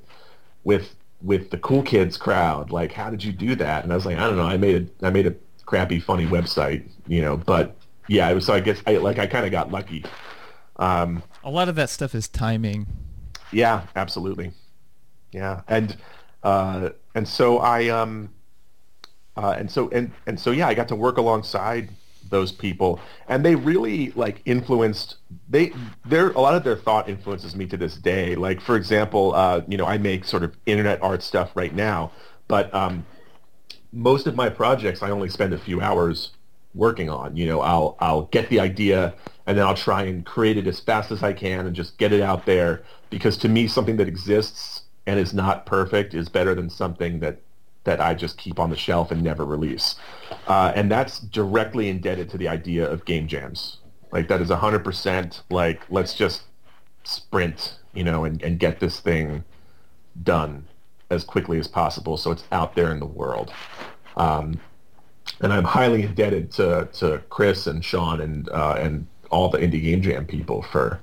[0.64, 2.70] with with the cool kids crowd.
[2.70, 3.82] Like, how did you do that?
[3.82, 4.44] And I was like, I don't know.
[4.44, 5.34] I made a I made a
[5.66, 7.36] crappy, funny website, you know.
[7.36, 7.76] But
[8.08, 10.04] yeah, it was, so I guess I like I kind of got lucky.
[10.76, 12.86] Um, a lot of that stuff is timing.
[13.52, 14.52] Yeah, absolutely.
[15.32, 15.96] Yeah, and
[16.42, 18.30] uh, and so I um,
[19.36, 21.90] uh, and so and and so yeah, I got to work alongside
[22.30, 22.98] those people
[23.28, 25.16] and they really like influenced
[25.48, 25.72] they
[26.06, 29.60] their a lot of their thought influences me to this day like for example uh,
[29.68, 32.10] you know i make sort of internet art stuff right now
[32.48, 33.04] but um,
[33.94, 36.32] most of my projects i only spend a few hours
[36.74, 39.14] working on you know i'll i'll get the idea
[39.46, 42.12] and then i'll try and create it as fast as i can and just get
[42.12, 46.54] it out there because to me something that exists and is not perfect is better
[46.54, 47.38] than something that
[47.84, 49.96] that I just keep on the shelf and never release.
[50.46, 53.78] Uh, and that's directly indebted to the idea of game jams.
[54.10, 56.44] Like that is 100% like, let's just
[57.04, 59.44] sprint, you know, and, and get this thing
[60.22, 60.66] done
[61.10, 63.52] as quickly as possible so it's out there in the world.
[64.16, 64.60] Um,
[65.40, 69.82] and I'm highly indebted to, to Chris and Sean and, uh, and all the Indie
[69.82, 71.00] Game Jam people for,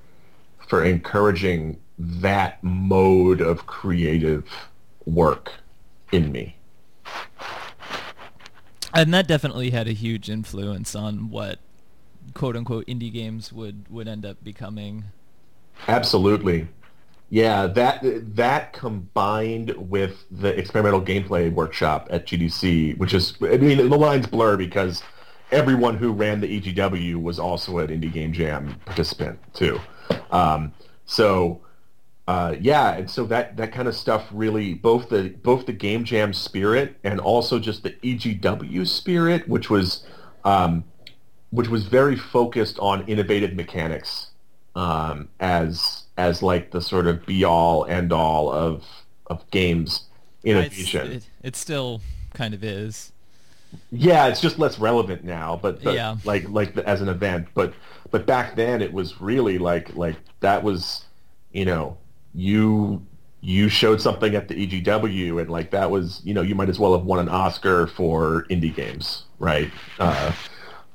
[0.68, 4.48] for encouraging that mode of creative
[5.06, 5.54] work
[6.12, 6.56] in me.
[8.94, 11.60] And that definitely had a huge influence on what
[12.34, 15.06] quote unquote indie games would would end up becoming.
[15.88, 16.68] Absolutely
[17.32, 18.04] yeah that
[18.36, 24.28] that combined with the experimental gameplay workshop at gdc which is i mean the lines
[24.28, 25.02] blur because
[25.52, 29.80] everyone who ran the egw was also an indie game jam participant too.
[30.32, 30.74] Um,
[31.06, 31.62] so
[32.28, 36.04] uh, yeah, and so that that kind of stuff really both the both the game
[36.04, 40.06] jam spirit and also just the EGW spirit, which was
[40.46, 40.84] um,
[41.50, 44.28] which was very focused on innovative mechanics
[44.76, 48.84] um, as as like the sort of be all end all of
[49.28, 50.06] of games
[50.44, 51.12] innovation.
[51.12, 52.02] It, it still
[52.34, 53.12] kind of is.
[53.92, 56.18] Yeah, it's just less relevant now, but the, yeah.
[56.26, 57.74] like like the, as an event, but
[58.10, 61.06] but back then it was really like like that was
[61.52, 61.98] you know
[62.34, 63.06] you
[63.42, 66.80] you showed something at the EGW and like that was you know you might as
[66.80, 70.32] well have won an Oscar for indie games right uh,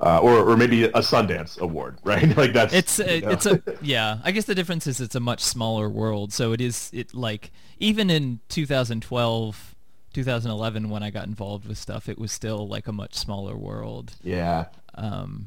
[0.00, 2.36] uh, or or maybe a Sundance award right?
[2.36, 4.18] Like that's it's a, it's a yeah.
[4.24, 6.32] I guess the difference is it's a much smaller world.
[6.32, 9.74] So it is it like even in 2012
[10.12, 14.14] 2011 when I got involved with stuff it was still like a much smaller world.
[14.22, 14.66] Yeah.
[14.94, 15.46] Um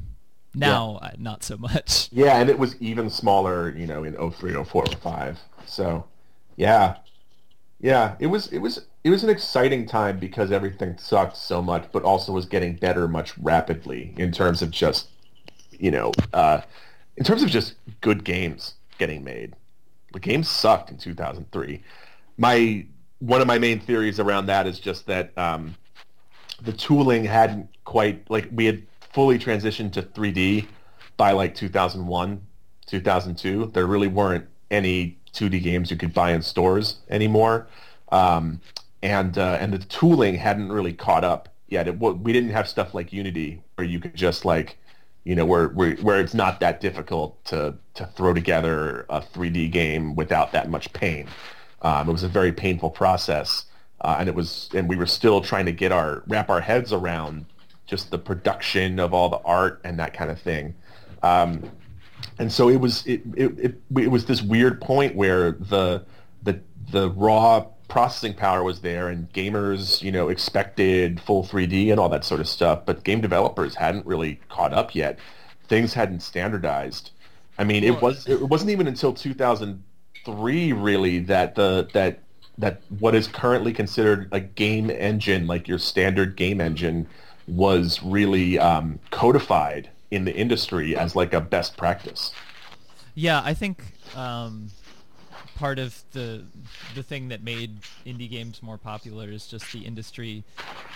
[0.54, 1.10] now yeah.
[1.18, 2.08] not so much.
[2.12, 5.38] Yeah and it was even smaller you know in 03 04 05
[5.70, 6.04] so,
[6.56, 6.96] yeah,
[7.80, 11.86] yeah, it was it was it was an exciting time because everything sucked so much,
[11.92, 15.08] but also was getting better much rapidly in terms of just
[15.72, 16.60] you know uh,
[17.16, 19.54] in terms of just good games getting made.
[20.12, 21.82] The games sucked in 2003.
[22.36, 22.86] My
[23.20, 25.74] one of my main theories around that is just that um,
[26.62, 28.82] the tooling hadn't quite like we had
[29.12, 30.66] fully transitioned to 3D
[31.16, 32.40] by like 2001,
[32.86, 33.70] 2002.
[33.72, 37.66] There really weren't any 2D games you could buy in stores anymore,
[38.10, 38.60] um,
[39.02, 41.88] and uh, and the tooling hadn't really caught up yet.
[41.88, 44.78] It, we didn't have stuff like Unity where you could just like
[45.24, 49.70] you know, where where, where it's not that difficult to to throw together a 3D
[49.70, 51.28] game without that much pain.
[51.82, 53.66] Um, it was a very painful process,
[54.00, 56.92] uh, and it was, and we were still trying to get our wrap our heads
[56.92, 57.46] around
[57.86, 60.74] just the production of all the art and that kind of thing.
[61.22, 61.70] Um,
[62.38, 66.04] and so it was it, it, it, it was this weird point where the
[66.42, 72.00] the the raw processing power was there and gamers you know expected full 3d and
[72.00, 75.18] all that sort of stuff but game developers hadn't really caught up yet.
[75.68, 77.10] Things hadn't standardized.
[77.58, 82.20] I mean it was it wasn't even until 2003 really that the that
[82.58, 87.06] that what is currently considered a game engine like your standard game engine
[87.48, 92.32] was really um, codified in the industry as like a best practice.
[93.14, 93.82] Yeah i think
[94.14, 94.70] um
[95.60, 96.42] part of the
[96.94, 100.42] the thing that made indie games more popular is just the industry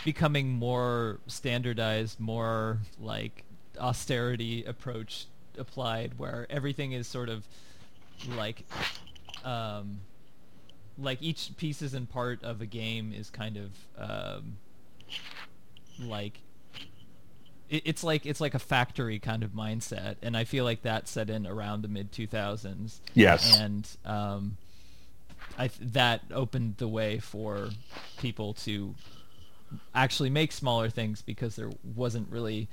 [0.07, 3.45] becoming more standardized, more like
[3.79, 5.27] austerity approach
[5.59, 7.47] applied, where everything is sort of
[8.39, 8.65] like
[9.45, 10.01] um,
[10.97, 14.57] like each pieces and part of a game is kind of um,
[16.01, 16.41] like
[17.85, 21.31] it's like it's like a factory kind of mindset, and I feel like that set
[21.31, 23.01] in around the mid 2000s.
[23.15, 24.57] Yes, and um,
[25.59, 27.71] I that opened the way for
[28.19, 28.95] people to
[29.95, 32.69] actually make smaller things because there wasn't really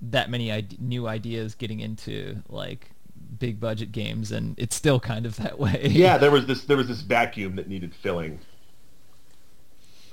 [0.00, 2.90] that many new ideas getting into like
[3.38, 5.88] big budget games and it's still kind of that way.
[5.90, 8.40] Yeah there was this there was this vacuum that needed filling.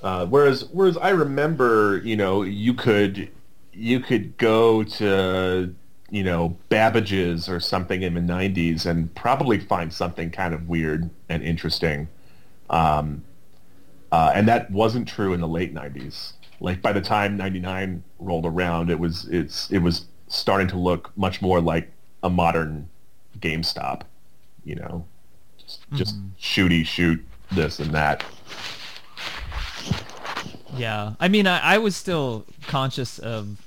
[0.02, 3.30] Uh, whereas whereas I remember you know you could
[3.72, 5.74] you could go to
[6.10, 11.10] you know Babbage's or something in the 90s and probably find something kind of weird
[11.28, 12.08] and interesting.
[12.70, 13.24] Um,
[14.10, 18.46] uh, and that wasn't true in the late 90s like by the time 99 rolled
[18.46, 21.90] around it was it's it was starting to look much more like
[22.22, 22.88] a modern
[23.38, 24.02] GameStop
[24.64, 25.04] you know?
[25.56, 25.96] Just, mm-hmm.
[25.96, 28.22] just shooty shoot this and that
[30.78, 31.14] yeah.
[31.20, 33.64] I mean I, I was still conscious of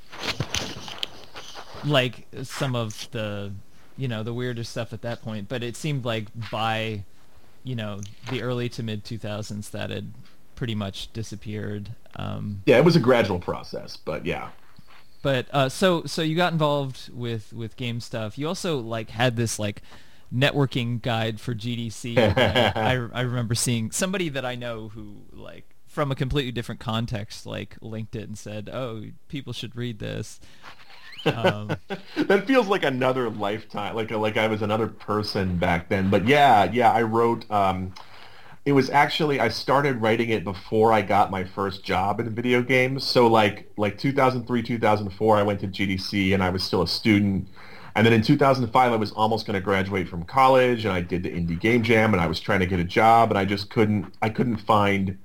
[1.84, 3.52] like some of the
[3.98, 7.04] you know the weirder stuff at that point but it seemed like by
[7.64, 8.00] you know
[8.30, 10.14] the early to mid 2000s that had
[10.56, 14.50] pretty much disappeared um, yeah it was a gradual process but yeah.
[15.24, 18.40] But uh, so so you got involved with with game stuff.
[18.40, 19.84] You also like had this like
[20.34, 22.18] networking guide for gdc
[22.76, 23.92] I, I remember seeing.
[23.92, 28.38] Somebody that i know who like from a completely different context like linked it and
[28.38, 30.40] said oh people should read this
[31.26, 31.76] um,
[32.18, 36.10] that feels like another lifetime, like like I was another person back then.
[36.10, 37.50] But yeah, yeah, I wrote.
[37.52, 37.94] Um,
[38.64, 42.62] it was actually I started writing it before I got my first job in video
[42.62, 43.04] games.
[43.04, 47.48] So like like 2003, 2004, I went to GDC and I was still a student.
[47.94, 51.24] And then in 2005, I was almost going to graduate from college, and I did
[51.24, 53.70] the indie game jam, and I was trying to get a job, and I just
[53.70, 54.14] couldn't.
[54.22, 55.18] I couldn't find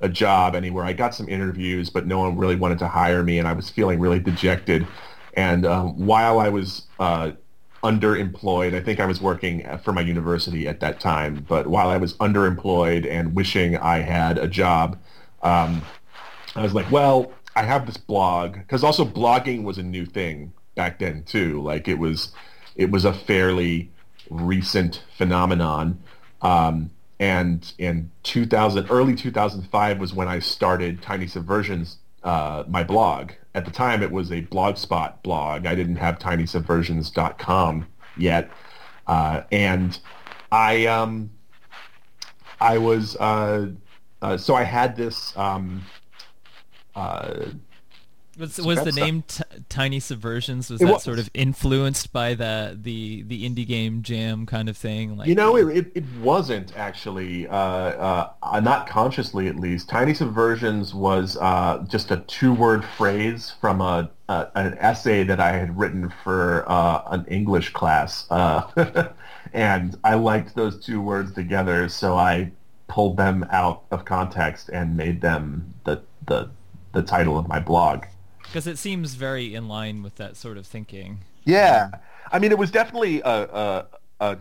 [0.00, 0.84] a job anywhere.
[0.84, 3.68] I got some interviews, but no one really wanted to hire me, and I was
[3.70, 4.86] feeling really dejected.
[5.34, 7.32] And um, while I was uh,
[7.82, 11.96] underemployed, I think I was working for my university at that time, but while I
[11.96, 14.98] was underemployed and wishing I had a job,
[15.42, 15.82] um,
[16.56, 20.52] I was like, well, I have this blog because also blogging was a new thing
[20.74, 21.60] back then too.
[21.62, 22.32] Like it was,
[22.76, 23.90] it was a fairly
[24.30, 26.00] recent phenomenon.
[26.42, 26.90] Um,
[27.20, 33.64] and in 2000, early 2005 was when I started Tiny Subversions, uh, my blog, at
[33.64, 35.66] the time it was a blogspot blog.
[35.66, 38.50] I didn't have tinysubversions.com yet.
[39.06, 39.98] Uh, and
[40.52, 41.30] I, um,
[42.60, 43.70] I was, uh,
[44.22, 45.84] uh, so I had this, um,
[46.94, 47.46] uh,
[48.38, 50.70] was, was the name t- Tiny Subversions?
[50.70, 51.02] Was it that was.
[51.02, 55.16] sort of influenced by the the the indie game jam kind of thing?
[55.16, 59.88] Like you know, it, it, it wasn't actually, uh, uh, not consciously at least.
[59.88, 65.40] Tiny Subversions was uh, just a two word phrase from a, a, an essay that
[65.40, 69.10] I had written for uh, an English class, uh,
[69.52, 72.52] and I liked those two words together, so I
[72.86, 76.50] pulled them out of context and made them the the
[76.92, 78.04] the title of my blog
[78.48, 81.20] because it seems very in line with that sort of thinking.
[81.44, 81.90] Yeah,
[82.32, 83.86] I mean, it was definitely a a
[84.20, 84.38] a,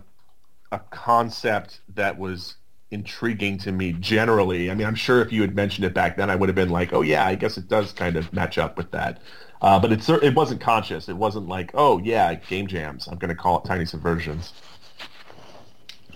[0.71, 2.55] a concept that was
[2.91, 4.71] intriguing to me generally.
[4.71, 6.69] I mean, I'm sure if you had mentioned it back then, I would have been
[6.69, 9.21] like, oh yeah, I guess it does kind of match up with that.
[9.61, 11.09] Uh, but it it wasn't conscious.
[11.09, 13.07] It wasn't like, oh yeah, game jams.
[13.07, 14.51] I'm going to call it tiny subversions.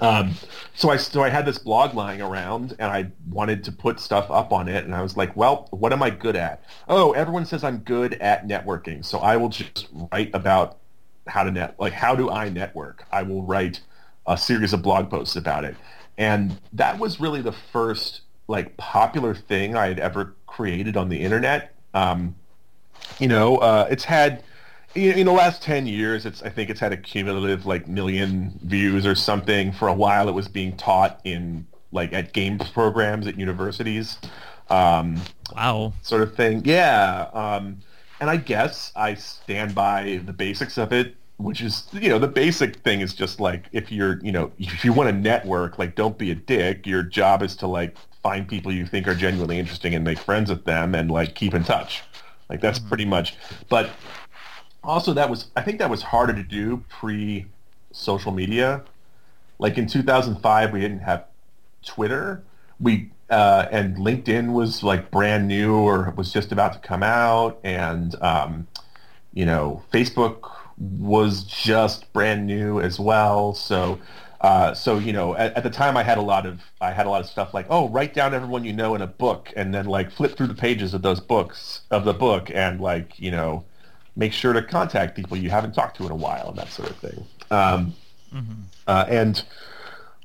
[0.01, 0.33] Um,
[0.73, 4.29] so I so I had this blog lying around, and I wanted to put stuff
[4.31, 6.63] up on it, and I was like, well, what am I good at?
[6.89, 10.77] Oh, everyone says I'm good at networking, so I will just write about
[11.27, 13.05] how to net like how do I network?
[13.11, 13.81] I will write
[14.25, 15.75] a series of blog posts about it,
[16.17, 21.21] and that was really the first like popular thing I had ever created on the
[21.21, 21.75] internet.
[21.93, 22.35] Um,
[23.19, 24.43] you know, uh, it's had
[24.95, 29.05] in, the last 10 years it's i think it's had a cumulative like million views
[29.05, 29.71] or something.
[29.71, 34.17] For a while it was being taught in like at games programs at universities
[34.69, 35.19] um,
[35.53, 35.91] wow.
[36.01, 36.61] sort of thing.
[36.63, 37.79] Yeah um,
[38.19, 42.27] and i guess i stand by the basics of it which is you know the
[42.27, 45.95] basic thing is just like if you're you know if you want to network like
[45.95, 46.85] don't be a dick.
[46.85, 50.49] Your job is to like find people you think are genuinely interesting and make friends
[50.49, 52.03] with them and like keep in touch.
[52.49, 52.87] Like that's mm-hmm.
[52.87, 53.35] pretty much
[53.69, 53.89] but
[54.83, 57.45] also that was I think that was harder to do pre
[57.91, 58.83] social media.
[59.59, 61.25] Like in 2005, we didn't have
[61.85, 62.43] Twitter.
[62.79, 67.59] We uh, and LinkedIn was like brand new or was just about to come out,
[67.63, 68.67] and um,
[69.33, 73.53] you know Facebook was just brand new as well.
[73.53, 73.99] So.
[74.41, 77.05] Uh, so you know, at, at, the time, I had a lot of I had
[77.05, 79.71] a lot of stuff like, oh, write down everyone you know in a book, and
[79.71, 83.29] then like flip through the pages of those books of the book, and like you
[83.29, 83.63] know,
[84.15, 86.89] make sure to contact people you haven't talked to in a while and that sort
[86.89, 87.25] of thing.
[87.49, 87.93] Um,
[88.33, 88.61] mm-hmm.
[88.87, 89.43] uh, and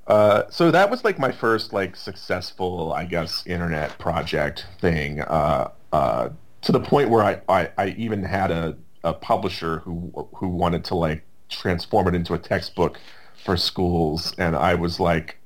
[0.06, 5.20] uh, so that was like my first like successful, I guess, internet project thing.
[5.20, 6.30] Uh, uh
[6.62, 10.84] to the point where I, I, I even had a, a publisher who who wanted
[10.86, 12.98] to like transform it into a textbook
[13.44, 15.38] for schools, and I was like,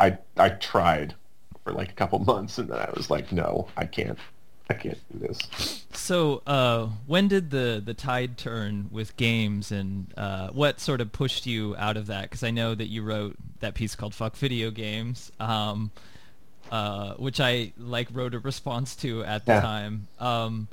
[0.00, 1.14] I I tried
[1.62, 4.18] for like a couple months, and then I was like, no, I can't.
[4.70, 5.84] I can't do this.
[5.92, 11.12] So, uh, when did the the tide turn with games, and uh, what sort of
[11.12, 12.22] pushed you out of that?
[12.22, 15.90] Because I know that you wrote that piece called "Fuck Video Games," um,
[16.70, 19.60] uh, which I like wrote a response to at the yeah.
[19.60, 20.68] time, um,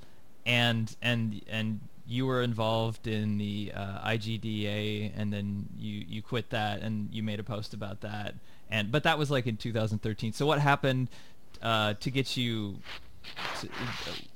[0.46, 6.50] and and and you were involved in the uh, IGDA, and then you you quit
[6.52, 8.36] that, and you made a post about that,
[8.70, 10.34] and but that was like in 2013.
[10.34, 11.10] So, what happened
[11.62, 12.80] uh, to get you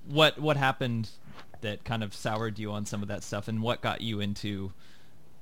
[0.07, 1.09] what what happened
[1.61, 4.73] that kind of soured you on some of that stuff, and what got you into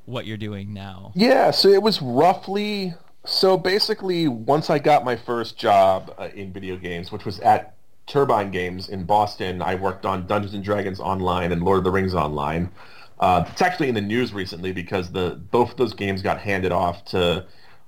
[0.05, 1.11] what you're doing now?
[1.15, 2.93] Yeah, so it was roughly
[3.25, 7.75] so basically once I got my first job uh, in video games, which was at
[8.07, 11.91] Turbine Games in Boston, I worked on Dungeons and Dragons Online and Lord of the
[11.91, 12.69] Rings Online.
[13.19, 16.71] Uh, it's actually in the news recently because the both of those games got handed
[16.71, 17.45] off to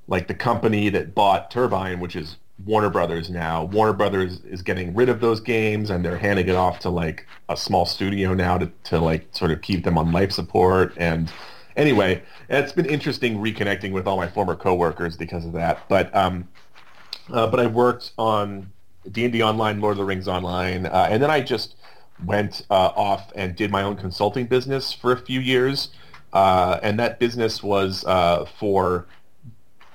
[0.07, 3.63] like the company that bought Turbine, which is Warner Brothers now.
[3.63, 7.27] Warner Brothers is getting rid of those games and they're handing it off to like
[7.49, 10.93] a small studio now to, to like sort of keep them on life support.
[10.97, 11.31] And
[11.75, 15.87] anyway, it's been interesting reconnecting with all my former coworkers because of that.
[15.89, 16.47] But um,
[17.31, 18.71] uh, but I worked on
[19.11, 21.75] D&D Online, Lord of the Rings Online, uh, and then I just
[22.25, 25.89] went uh, off and did my own consulting business for a few years.
[26.31, 29.05] Uh, and that business was uh, for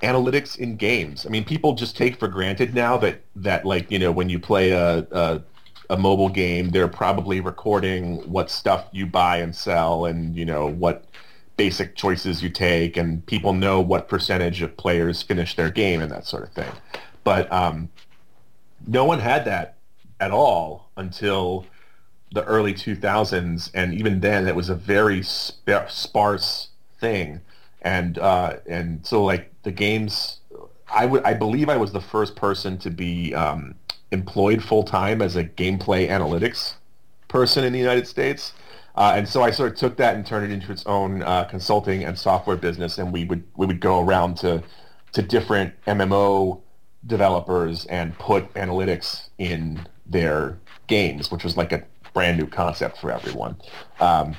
[0.01, 1.25] analytics in games.
[1.25, 4.39] I mean, people just take for granted now that that like you know when you
[4.39, 5.41] play a, a
[5.89, 10.67] a mobile game, they're probably recording what stuff you buy and sell, and you know
[10.67, 11.05] what
[11.57, 16.11] basic choices you take, and people know what percentage of players finish their game and
[16.11, 16.71] that sort of thing.
[17.23, 17.89] But um,
[18.87, 19.75] no one had that
[20.19, 21.65] at all until
[22.31, 26.69] the early 2000s, and even then, it was a very sp- sparse
[26.99, 27.41] thing
[27.81, 30.39] and uh, and so like the games,
[30.91, 33.75] I would I believe I was the first person to be um,
[34.11, 36.75] employed full time as a gameplay analytics
[37.27, 38.53] person in the United States.
[38.95, 41.45] Uh, and so I sort of took that and turned it into its own uh,
[41.45, 44.61] consulting and software business, and we would we would go around to
[45.13, 46.61] to different MMO
[47.07, 53.11] developers and put analytics in their games, which was like a brand new concept for
[53.11, 53.55] everyone.
[53.99, 54.35] Um,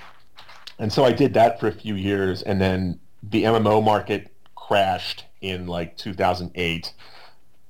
[0.78, 5.24] and so I did that for a few years, and then the MMO market crashed
[5.40, 6.92] in like 2008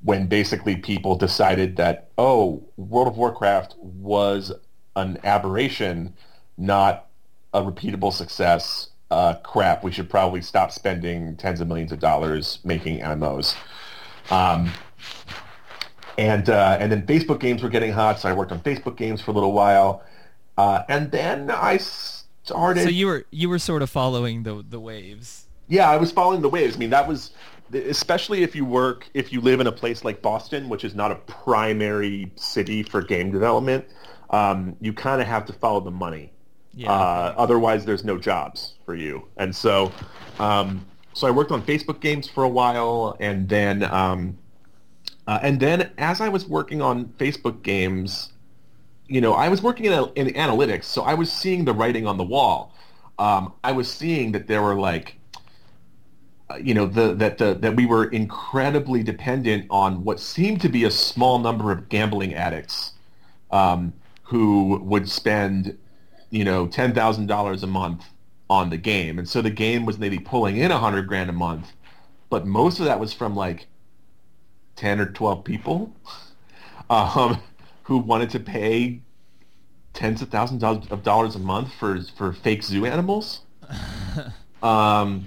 [0.02, 4.52] when basically people decided that, oh, World of Warcraft was
[4.96, 6.14] an aberration,
[6.56, 7.06] not
[7.52, 8.90] a repeatable success.
[9.10, 13.56] Uh, crap, we should probably stop spending tens of millions of dollars making MMOs.
[14.30, 14.70] Um,
[16.16, 19.20] and uh, and then Facebook games were getting hot, so I worked on Facebook games
[19.20, 20.02] for a little while,
[20.58, 21.78] uh, and then I
[22.50, 22.82] started.
[22.82, 25.46] So you were you were sort of following the the waves.
[25.68, 26.76] Yeah, I was following the waves.
[26.76, 27.30] I mean, that was
[27.72, 31.10] especially if you work if you live in a place like Boston, which is not
[31.10, 33.84] a primary city for game development.
[34.30, 36.32] Um, you kind of have to follow the money.
[36.74, 36.92] Yeah.
[36.92, 39.26] Uh, otherwise, there's no jobs for you.
[39.36, 39.90] And so,
[40.38, 44.38] um, so I worked on Facebook games for a while, and then um,
[45.26, 48.32] uh, and then as I was working on Facebook games,
[49.10, 52.16] you know, I was working in, in analytics, so I was seeing the writing on
[52.16, 52.72] the wall.
[53.18, 55.16] Um, I was seeing that there were like,
[56.48, 60.68] uh, you know, the, that the, that we were incredibly dependent on what seemed to
[60.68, 62.92] be a small number of gambling addicts
[63.50, 63.92] um,
[64.22, 65.76] who would spend,
[66.30, 68.04] you know, ten thousand dollars a month
[68.48, 71.32] on the game, and so the game was maybe pulling in a hundred grand a
[71.32, 71.72] month,
[72.30, 73.66] but most of that was from like
[74.76, 75.92] ten or twelve people.
[76.90, 77.40] Um,
[77.90, 79.00] who wanted to pay
[79.94, 83.40] tens of thousands of dollars a month for for fake zoo animals.
[84.62, 85.26] um,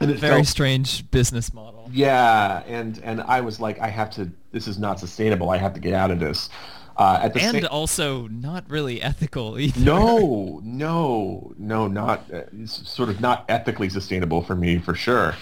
[0.00, 1.88] and it very felt, strange business model.
[1.92, 4.28] Yeah, and and I was like, I have to.
[4.50, 5.50] This is not sustainable.
[5.50, 6.50] I have to get out of this.
[6.96, 9.78] Uh, at the and same, also not really ethical either.
[9.78, 15.36] No, no, no, not uh, sort of not ethically sustainable for me for sure.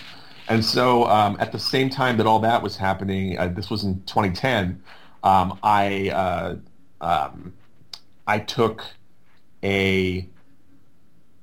[0.49, 3.83] And so um, at the same time that all that was happening, uh, this was
[3.85, 4.83] in 2010
[5.25, 6.57] um, I uh,
[7.01, 7.53] um,
[8.27, 8.85] I took
[9.65, 10.29] a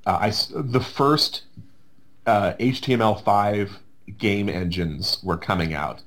[0.06, 1.44] uh, I, the first
[2.26, 3.72] uh, HTML5
[4.18, 6.02] game engines were coming out.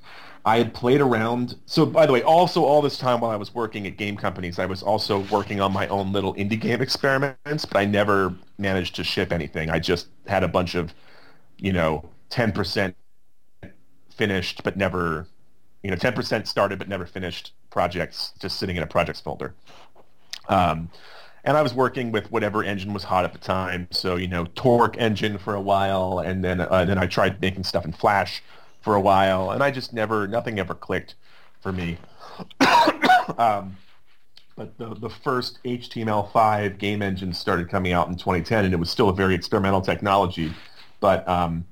[0.47, 1.57] I had played around.
[1.65, 4.59] So, by the way, also all this time while I was working at game companies,
[4.59, 8.95] I was also working on my own little indie game experiments, but I never managed
[8.97, 9.71] to ship anything.
[9.71, 10.93] I just had a bunch of,
[11.57, 12.95] you know, 10%
[14.11, 15.27] finished, but never,
[15.85, 19.55] you know, 10% started, but never finished projects just sitting in a projects folder.
[20.49, 20.91] Um,
[21.45, 23.89] and I was working with whatever engine was hot at the time.
[23.91, 27.65] So you know, Torque engine for a while, and then uh, then I tried making
[27.65, 28.43] stuff in Flash
[28.81, 31.17] for a while, and I just never nothing ever clicked
[31.61, 31.99] for me.
[33.39, 33.77] um,
[34.57, 38.89] but the the first HTML5 game engine started coming out in 2010, and it was
[38.89, 40.51] still a very experimental technology.
[41.01, 41.67] But um,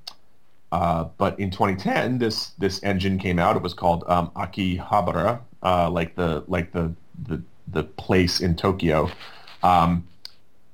[0.72, 3.56] uh, but in 2010, this this engine came out.
[3.56, 6.94] It was called um, Akihabara, uh, like the like the,
[7.28, 9.10] the the place in Tokyo,
[9.62, 10.08] um,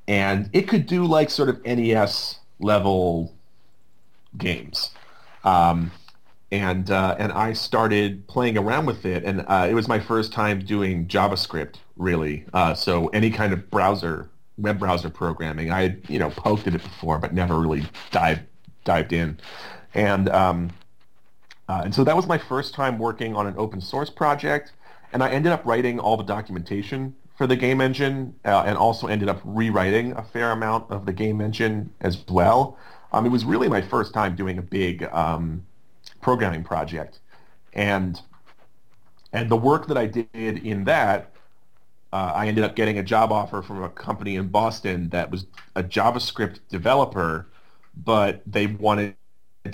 [0.06, 3.34] and it could do like sort of NES level
[4.36, 4.90] games.
[5.42, 5.90] Um,
[6.52, 10.32] and uh, and I started playing around with it, and uh, it was my first
[10.32, 12.44] time doing JavaScript, really.
[12.54, 16.74] Uh, so any kind of browser, web browser programming, I had you know poked at
[16.76, 18.42] it before, but never really dived
[18.84, 19.38] dived in.
[19.94, 20.70] And um,
[21.68, 24.72] uh, and so that was my first time working on an open source project,
[25.12, 29.06] and I ended up writing all the documentation for the game engine, uh, and also
[29.06, 32.76] ended up rewriting a fair amount of the game engine as well.
[33.12, 35.64] Um, it was really my first time doing a big um,
[36.20, 37.20] programming project,
[37.74, 38.20] and
[39.32, 41.32] and the work that I did in that,
[42.12, 45.46] uh, I ended up getting a job offer from a company in Boston that was
[45.76, 47.46] a JavaScript developer,
[47.94, 49.17] but they wanted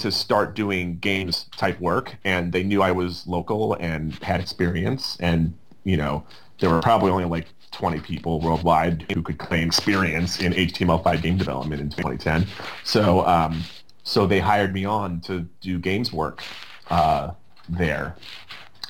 [0.01, 5.16] to start doing games type work and they knew I was local and had experience
[5.20, 6.24] and you know
[6.61, 11.36] there were probably only like 20 people worldwide who could claim experience in HTML5 game
[11.36, 12.47] development in 2010
[12.84, 13.62] so um,
[14.05, 16.42] so they hired me on to do games work
[16.90, 17.32] uh,
[17.68, 18.14] there.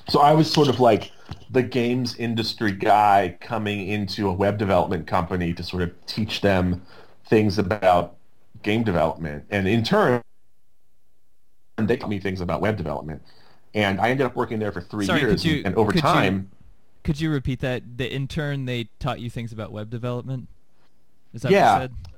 [0.09, 1.13] So I was sort of like
[1.51, 6.83] the games industry guy coming into a web development company to sort of teach them
[7.27, 8.17] things about
[8.63, 9.45] game development.
[9.51, 10.21] And in turn
[11.77, 13.23] they taught me things about web development.
[13.75, 16.35] And I ended up working there for three Sorry, years, you, and over time.
[16.35, 16.47] You,
[17.03, 17.99] could you repeat that?
[17.99, 20.49] The intern they taught you things about web development.
[21.33, 21.73] Is that yeah.
[21.73, 22.15] what you said?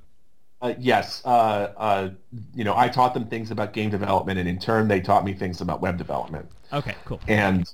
[0.63, 2.11] Uh, yes, uh, uh,
[2.55, 5.35] you know, I taught them things about game development, and in turn, they taught me
[5.35, 6.49] things about web development.
[6.73, 7.21] Okay, cool.
[7.29, 7.71] And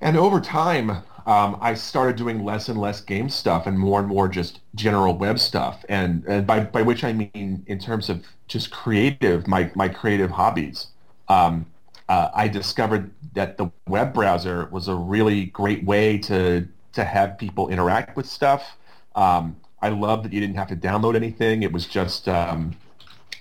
[0.00, 4.08] and over time, um, I started doing less and less game stuff and more and
[4.08, 5.84] more just general web stuff.
[5.88, 10.30] And, and by, by which I mean in terms of just creative, my, my creative
[10.30, 10.88] hobbies.
[11.28, 11.66] Um,
[12.10, 17.38] uh, I discovered that the web browser was a really great way to, to have
[17.38, 18.76] people interact with stuff.
[19.14, 21.62] Um, I love that you didn't have to download anything.
[21.62, 22.76] It was just um,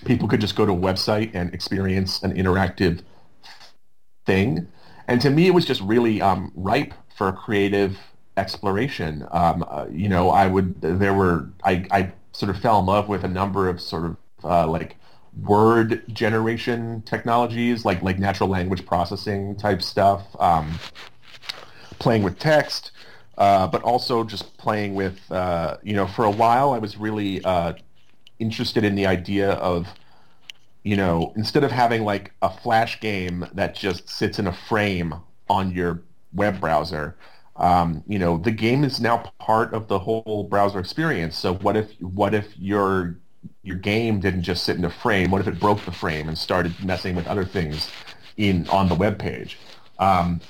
[0.05, 3.01] people could just go to a website and experience an interactive
[4.25, 4.67] thing.
[5.07, 7.97] And to me, it was just really um, ripe for creative
[8.37, 9.27] exploration.
[9.31, 13.07] Um, uh, you know, I would there were I, I sort of fell in love
[13.07, 14.97] with a number of sort of uh, like
[15.41, 20.23] word generation technologies, like like natural language processing type stuff.
[20.39, 20.79] Um,
[21.99, 22.91] playing with text,
[23.37, 27.43] uh, but also just playing with uh, you know for a while I was really
[27.43, 27.73] uh,
[28.39, 29.87] interested in the idea of
[30.83, 35.15] you know instead of having like a flash game that just sits in a frame
[35.49, 36.01] on your
[36.33, 37.15] web browser.
[37.55, 41.37] Um, you know, the game is now part of the whole browser experience.
[41.37, 43.17] So what if what if your
[43.61, 45.31] your game didn't just sit in a frame?
[45.31, 47.89] What if it broke the frame and started messing with other things
[48.37, 49.59] in on the web page?
[49.99, 50.41] Um,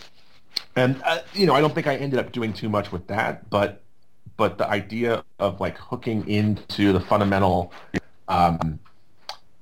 [0.76, 3.50] and uh, you know, I don't think I ended up doing too much with that,
[3.50, 3.82] but
[4.38, 7.72] but the idea of like hooking into the fundamental,
[8.28, 8.80] um,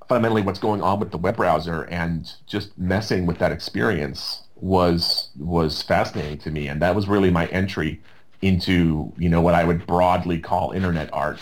[0.08, 5.30] fundamentally what's going on with the web browser and just messing with that experience was
[5.38, 8.00] was fascinating to me, and that was really my entry
[8.42, 11.40] into you know what I would broadly call internet art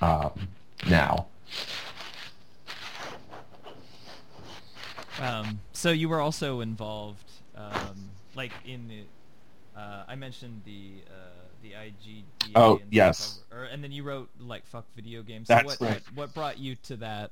[0.00, 0.48] um,
[0.88, 1.26] now.
[5.20, 9.00] Um, so you were also involved, um, like in the,
[9.76, 12.52] uh, I mentioned the uh, the IGDA.
[12.54, 13.40] Oh, and yes.
[13.52, 15.48] Or, and then you wrote like fuck video games.
[15.48, 16.02] So That's what, right.
[16.14, 17.30] what what brought you to that?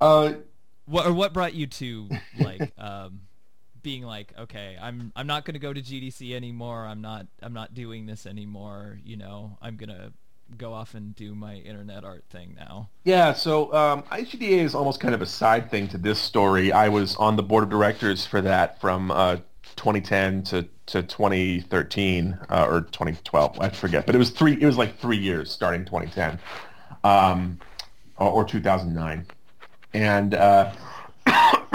[0.00, 0.34] Uh,
[0.84, 2.08] What or what brought you to
[2.38, 3.20] like um,
[3.86, 6.86] being like okay, I'm I'm not gonna go to GDC anymore.
[6.86, 8.98] I'm not I'm not doing this anymore.
[9.04, 10.12] You know, I'm gonna
[10.58, 12.88] go off and do my internet art thing now.
[13.04, 16.72] Yeah, so um, IGDA is almost kind of a side thing to this story.
[16.72, 19.36] I was on the board of directors for that from uh,
[19.76, 23.60] 2010 to, to 2013 uh, or 2012.
[23.60, 24.60] I forget, but it was three.
[24.60, 26.40] It was like three years starting 2010
[27.04, 27.60] um,
[28.16, 29.26] or, or 2009,
[29.94, 30.72] and uh,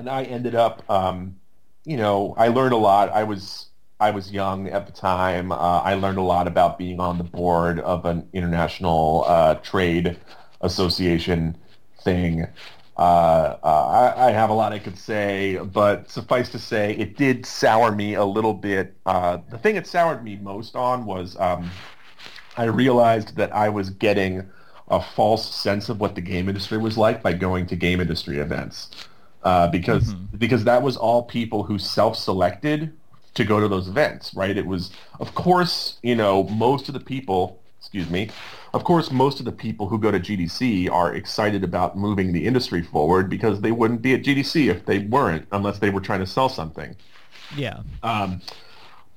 [0.00, 1.36] and I ended up, um,
[1.84, 3.10] you know, I learned a lot.
[3.10, 3.66] I was
[4.00, 5.52] I was young at the time.
[5.52, 10.18] Uh, I learned a lot about being on the board of an international uh, trade
[10.62, 11.54] association
[12.02, 12.46] thing.
[12.96, 17.18] Uh, uh, I, I have a lot I could say, but suffice to say, it
[17.18, 18.96] did sour me a little bit.
[19.04, 21.70] Uh, the thing it soured me most on was um,
[22.56, 24.48] I realized that I was getting
[24.88, 28.38] a false sense of what the game industry was like by going to game industry
[28.38, 28.90] events.
[29.42, 32.92] Uh, because because that was all people who self-selected
[33.34, 34.56] to go to those events, right?
[34.56, 38.30] It was, of course, you know, most of the people, excuse me,
[38.74, 42.46] of course, most of the people who go to GDC are excited about moving the
[42.46, 46.20] industry forward because they wouldn't be at GDC if they weren't, unless they were trying
[46.20, 46.94] to sell something.
[47.56, 47.80] Yeah.
[48.02, 48.40] Um,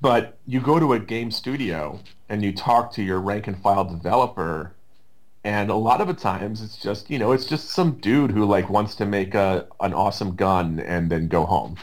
[0.02, 2.00] but you go to a game studio
[2.30, 4.74] and you talk to your rank and file developer,
[5.44, 8.46] and a lot of the times it's just you know it's just some dude who
[8.46, 11.78] like wants to make a an awesome gun and then go home.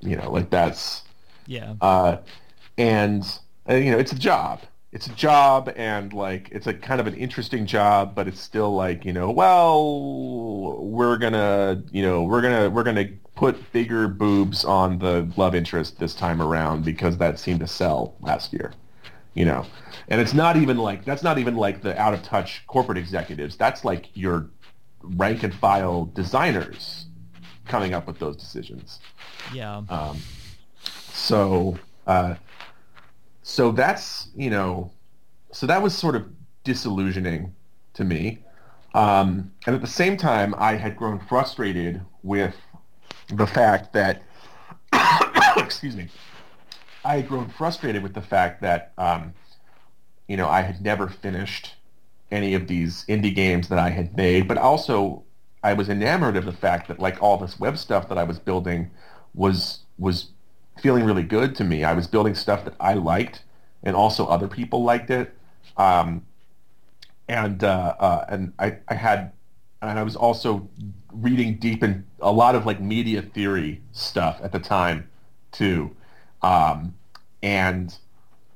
[0.00, 1.02] You know, like that's
[1.46, 1.74] Yeah.
[1.80, 2.18] uh,
[2.78, 3.24] and
[3.68, 4.62] uh, you know it's a job.
[4.92, 8.74] It's a job, and like it's a kind of an interesting job, but it's still
[8.74, 14.64] like you know, well, we're gonna you know we're gonna we're gonna put bigger boobs
[14.64, 18.72] on the love interest this time around because that seemed to sell last year,
[19.36, 19.66] you know,
[20.08, 23.56] and it's not even like that's not even like the out of touch corporate executives.
[23.56, 24.48] That's like your
[25.02, 27.06] rank and file designers
[27.66, 28.98] coming up with those decisions.
[29.52, 29.82] Yeah.
[29.90, 30.18] Um,
[31.12, 32.36] so, uh,
[33.42, 34.90] so that's you know,
[35.52, 36.26] so that was sort of
[36.64, 37.54] disillusioning
[37.94, 38.38] to me.
[38.94, 42.56] Um, and at the same time, I had grown frustrated with
[43.28, 44.22] the fact that,
[45.58, 46.08] excuse me,
[47.06, 49.32] I had grown frustrated with the fact that, um,
[50.26, 51.76] you know, I had never finished
[52.32, 55.22] any of these indie games that I had made, but also
[55.62, 58.38] I was enamored of the fact that like all this web stuff that I was
[58.40, 58.90] building
[59.34, 60.30] was was
[60.82, 61.84] feeling really good to me.
[61.84, 63.44] I was building stuff that I liked,
[63.84, 65.32] and also other people liked it.
[65.76, 66.26] Um,
[67.28, 69.32] and uh, uh, and I, I had
[69.80, 70.68] and I was also
[71.12, 75.08] reading deep in a lot of like media theory stuff at the time
[75.52, 75.94] too.
[76.42, 76.94] Um,
[77.42, 77.94] and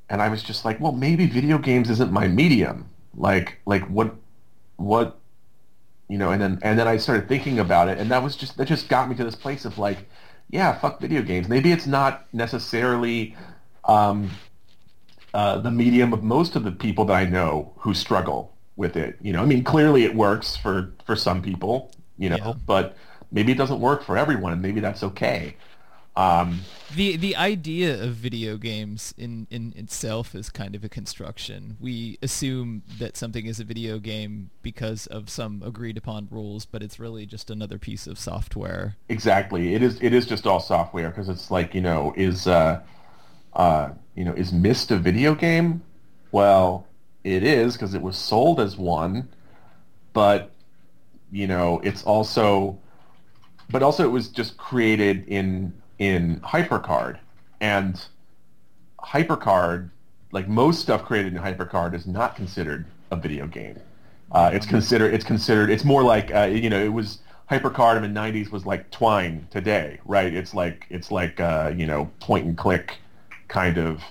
[0.08, 2.88] and I was just like, well, maybe video games isn't my medium.
[3.16, 4.14] Like like what
[4.76, 5.18] what
[6.08, 8.56] you know, and then and then I started thinking about it, and that was just
[8.56, 10.08] that just got me to this place of like,
[10.50, 11.48] yeah, fuck video games.
[11.48, 13.36] Maybe it's not necessarily
[13.84, 14.30] um,
[15.34, 19.16] uh, the medium of most of the people that I know who struggle with it.
[19.20, 22.52] You know, I mean, clearly it works for for some people, you know, Yeah.
[22.66, 22.96] but
[23.30, 25.56] maybe it doesn't work for everyone, and maybe that's okay.
[26.20, 26.60] Um,
[26.94, 31.78] the the idea of video games in in itself is kind of a construction.
[31.80, 36.82] We assume that something is a video game because of some agreed upon rules, but
[36.82, 38.96] it's really just another piece of software.
[39.08, 39.74] Exactly.
[39.74, 39.98] It is.
[40.02, 42.82] It is just all software because it's like you know is uh,
[43.54, 45.82] uh, you know is Myst a video game?
[46.32, 46.86] Well,
[47.24, 49.26] it is because it was sold as one,
[50.12, 50.50] but
[51.32, 52.78] you know it's also,
[53.70, 57.18] but also it was just created in in HyperCard,
[57.60, 58.02] and
[58.98, 59.90] HyperCard,
[60.32, 63.78] like most stuff created in HyperCard, is not considered a video game.
[64.32, 65.14] Uh, it's considered.
[65.14, 65.70] It's considered.
[65.70, 66.82] It's more like uh, you know.
[66.82, 67.18] It was
[67.50, 70.32] HyperCard in the '90s was like Twine today, right?
[70.32, 72.98] It's like it's like uh, you know point and click
[73.48, 74.02] kind of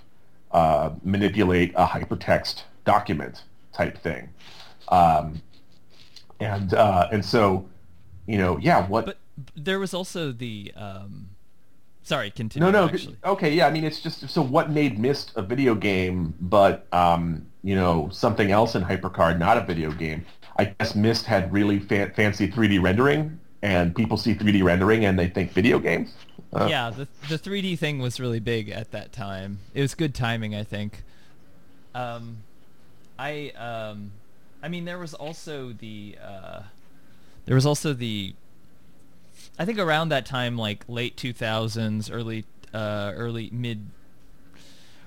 [0.51, 4.29] uh, manipulate a hypertext document type thing.
[4.89, 5.41] Um,
[6.39, 7.67] and uh, and so,
[8.27, 8.85] you know, yeah.
[8.87, 9.05] What?
[9.05, 9.17] But
[9.55, 10.71] there was also the.
[10.75, 11.29] Um...
[12.09, 12.71] Sorry, continue.
[12.71, 12.91] No, no.
[12.91, 13.17] Actually.
[13.23, 13.67] Okay, yeah.
[13.67, 18.09] I mean, it's just so what made Myst a video game, but um, you know,
[18.11, 20.25] something else in HyperCard, not a video game.
[20.57, 25.19] I guess Myst had really fa- fancy 3D rendering, and people see 3D rendering and
[25.19, 26.15] they think video games.
[26.51, 29.59] Uh, yeah, the the 3D thing was really big at that time.
[29.75, 31.03] It was good timing, I think.
[31.93, 32.37] Um,
[33.19, 34.13] I um,
[34.63, 36.61] I mean, there was also the uh,
[37.45, 38.33] there was also the
[39.59, 43.85] I think around that time, like late 2000s, early uh, early mid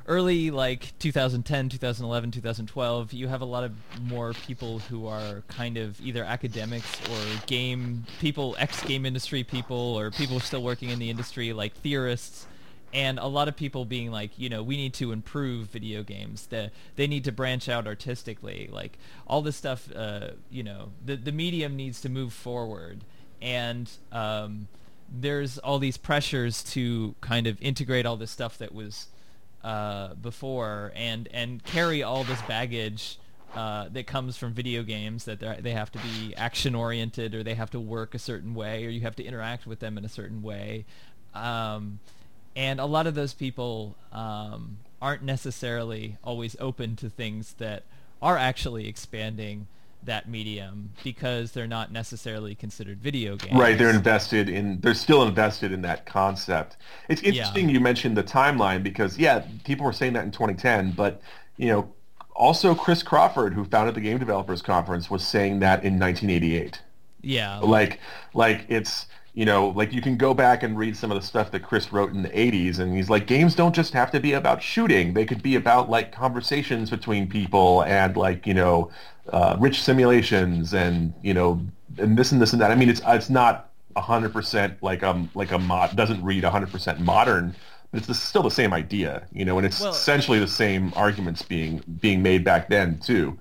[0.08, 3.72] early like 2010 2011 2012 you have a lot of
[4.02, 9.76] more people who are kind of either academics or game people ex game industry people
[9.76, 12.48] or people still working in the industry like theorists
[12.92, 16.46] and a lot of people being like, you know, we need to improve video games.
[16.46, 18.68] The, they need to branch out artistically.
[18.70, 23.04] Like all this stuff, uh, you know, the the medium needs to move forward,
[23.42, 24.68] and um,
[25.12, 29.08] there's all these pressures to kind of integrate all this stuff that was
[29.62, 33.18] uh, before and and carry all this baggage.
[33.54, 37.52] Uh, that comes from video games that they have to be action oriented or they
[37.52, 40.08] have to work a certain way or you have to interact with them in a
[40.08, 40.86] certain way
[41.34, 41.98] um,
[42.56, 47.82] and a lot of those people um, aren't necessarily always open to things that
[48.22, 49.66] are actually expanding
[50.04, 53.58] that medium because they're not necessarily considered video games.
[53.58, 56.76] Right, they're invested in they're still invested in that concept.
[57.08, 57.74] It's interesting yeah.
[57.74, 61.20] you mentioned the timeline because yeah, people were saying that in 2010, but
[61.56, 61.92] you know,
[62.34, 66.80] also Chris Crawford who founded the Game Developers Conference was saying that in 1988.
[67.22, 67.58] Yeah.
[67.58, 68.00] Like
[68.34, 71.50] like it's you know, like you can go back and read some of the stuff
[71.52, 74.34] that Chris wrote in the 80s, and he's like, games don't just have to be
[74.34, 75.14] about shooting.
[75.14, 78.90] They could be about like conversations between people and like, you know,
[79.30, 81.60] uh, rich simulations and, you know,
[81.98, 82.70] and this and this and that.
[82.70, 87.54] I mean, it's it's not 100% like um like a mod doesn't read 100% modern,
[87.90, 90.92] but it's the, still the same idea, you know, and it's well, essentially the same
[90.96, 93.38] arguments being being made back then too.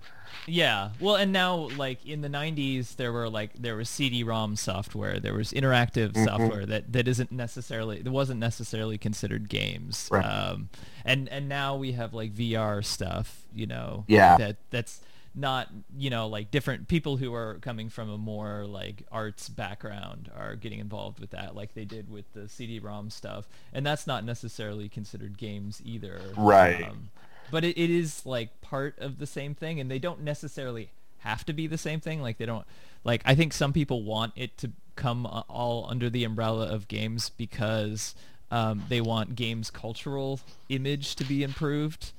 [0.47, 0.89] Yeah.
[0.99, 5.34] Well, and now like in the 90s there were like there was CD-ROM software, there
[5.34, 6.25] was interactive mm-hmm.
[6.25, 10.09] software that that isn't necessarily that wasn't necessarily considered games.
[10.11, 10.25] Right.
[10.25, 10.69] Um
[11.05, 14.03] and and now we have like VR stuff, you know.
[14.07, 14.38] Yeah.
[14.38, 15.01] That that's
[15.34, 20.29] not you know like different people who are coming from a more like arts background
[20.36, 23.47] are getting involved with that like they did with the cd-rom stuff.
[23.73, 26.21] And that's not necessarily considered games either.
[26.36, 26.84] Right.
[26.84, 27.09] Um,
[27.49, 31.45] but it, it is like part of the same thing and they don't necessarily have
[31.45, 32.21] to be the same thing.
[32.21, 32.65] Like they don't
[33.03, 37.29] like i think some people want it to come all under the umbrella of games
[37.29, 38.13] because
[38.51, 42.11] um, they want games cultural image to be improved.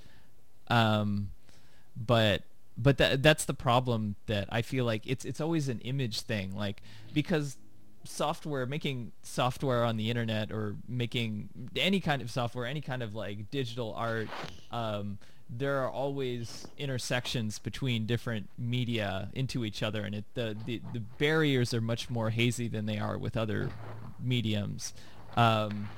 [0.69, 1.31] Um,
[1.95, 2.43] but
[2.77, 6.57] but that that's the problem that I feel like it's it's always an image thing
[6.57, 7.57] like because
[8.05, 13.15] software making software on the internet or making any kind of software any kind of
[13.15, 14.29] like digital art
[14.73, 15.19] um,
[15.55, 21.01] there are always intersections between different media into each other and it, the, the, the
[21.19, 23.71] barriers are much more hazy than they are with other
[24.19, 24.95] mediums.
[25.37, 25.89] Um,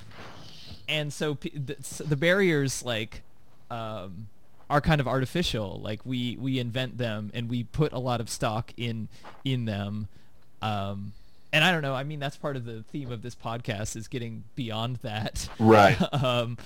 [0.88, 3.22] and so p- the, the, barriers like
[3.70, 4.28] um,
[4.74, 8.28] are kind of artificial like we we invent them and we put a lot of
[8.28, 9.08] stock in
[9.44, 10.08] in them
[10.60, 11.12] um,
[11.52, 11.94] and I don't know.
[11.94, 15.48] I mean, that's part of the theme of this podcast is getting beyond that.
[15.60, 15.96] Right.
[16.12, 16.58] um,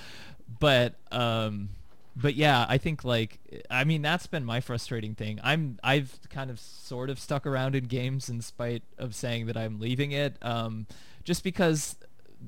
[0.59, 1.69] but um,
[2.15, 3.39] but yeah, I think like
[3.69, 5.39] I mean that's been my frustrating thing.
[5.43, 9.55] I'm I've kind of sort of stuck around in games in spite of saying that
[9.55, 10.37] I'm leaving it.
[10.41, 10.87] Um,
[11.23, 11.95] just because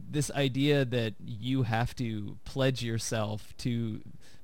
[0.09, 4.01] this idea that you have to pledge yourself to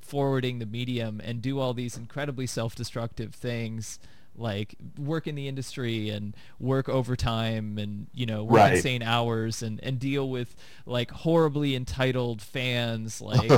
[0.07, 3.99] forwarding the medium and do all these incredibly self-destructive things
[4.37, 8.75] like work in the industry and work overtime and you know work right.
[8.75, 10.55] insane hours and and deal with
[10.85, 13.51] like horribly entitled fans like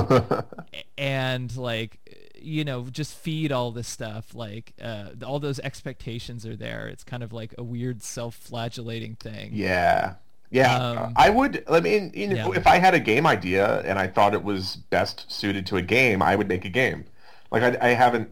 [0.98, 1.98] and like
[2.40, 6.88] you know just feed all this stuff like uh, all those expectations are there.
[6.88, 9.50] It's kind of like a weird self-flagellating thing.
[9.52, 10.14] Yeah
[10.50, 12.58] yeah um, i would i mean you know, yeah.
[12.58, 15.82] if i had a game idea and i thought it was best suited to a
[15.82, 17.04] game i would make a game
[17.50, 18.30] like i, I haven't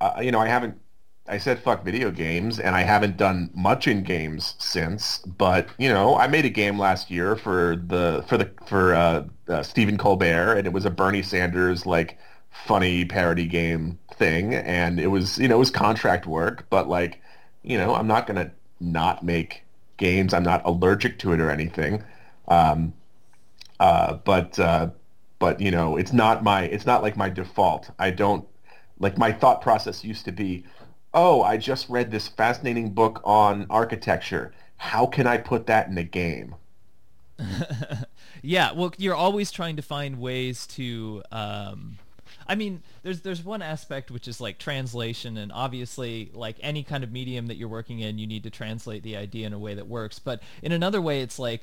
[0.00, 0.78] uh, you know i haven't
[1.28, 5.18] I said fuck video games, and I haven't done much in games since.
[5.18, 9.24] But you know, I made a game last year for the for the for uh,
[9.48, 12.18] uh, Stephen Colbert, and it was a Bernie Sanders like
[12.50, 17.20] funny parody game thing, and it was you know it was contract work, but like
[17.62, 19.64] you know I'm not gonna not make
[19.96, 20.34] games.
[20.34, 22.02] I'm not allergic to it or anything.
[22.48, 22.94] Um,
[23.80, 24.90] uh, but uh,
[25.38, 27.90] but you know it's not my it's not like my default.
[27.98, 28.46] I don't
[28.98, 30.64] like my thought process used to be
[31.14, 34.52] oh, I just read this fascinating book on architecture.
[34.76, 36.54] How can I put that in a game?
[38.42, 41.22] yeah, well, you're always trying to find ways to.
[41.32, 41.98] Um,
[42.48, 47.02] I mean, there's there's one aspect which is like translation, and obviously, like any kind
[47.04, 49.74] of medium that you're working in, you need to translate the idea in a way
[49.74, 50.18] that works.
[50.18, 51.62] But in another way, it's like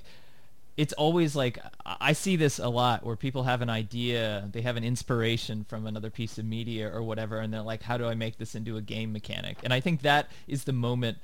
[0.76, 4.76] it's always like I see this a lot where people have an idea, they have
[4.76, 8.16] an inspiration from another piece of media or whatever, and they're like, "How do I
[8.16, 11.18] make this into a game mechanic?" And I think that is the moment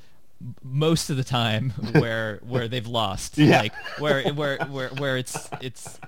[0.63, 3.59] most of the time where where they've lost, Yeah.
[3.61, 5.99] like where where where where it's it's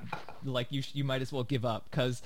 [0.46, 2.22] like you sh- you might as well give up because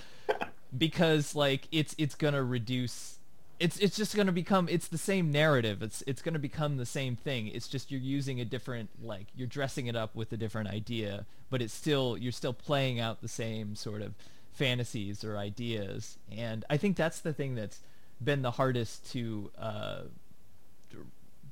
[0.77, 3.19] because like it's it's gonna reduce
[3.57, 5.81] it's it's just going to become it's the same narrative.
[5.81, 7.47] It's it's going to become the same thing.
[7.47, 11.25] It's just you're using a different like you're dressing it up with a different idea
[11.49, 14.13] but it's still you're still playing out the same sort of
[14.51, 16.17] fantasies or ideas.
[16.35, 17.79] And i think that's the thing that's
[18.23, 20.01] been the hardest to uh,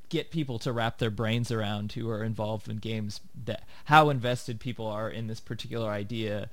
[0.10, 4.60] get people to wrap their brains around who are involved in games that how invested
[4.60, 6.50] people are in this particular idea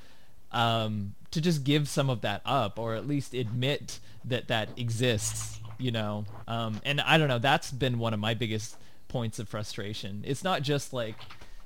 [0.52, 5.60] um, to just give some of that up or at least admit that that exists
[5.78, 8.76] you know um, and i don't know that's been one of my biggest
[9.08, 11.16] points of frustration it's not just like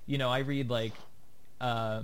[0.07, 0.93] you know i read like
[1.61, 2.03] uh,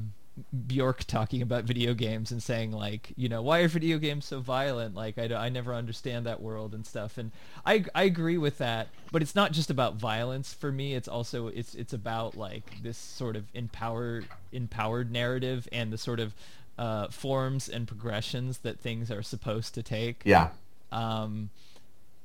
[0.66, 4.40] Bjork talking about video games and saying like, you know, why are video games so
[4.40, 4.94] violent?
[4.94, 7.18] Like, I, I never understand that world and stuff.
[7.18, 7.32] And
[7.66, 10.94] I, I agree with that, but it's not just about violence for me.
[10.94, 16.20] It's also it's it's about like this sort of empowered empowered narrative and the sort
[16.20, 16.34] of
[16.80, 20.22] uh, forms and progressions that things are supposed to take.
[20.24, 20.48] Yeah.
[20.90, 21.50] Um,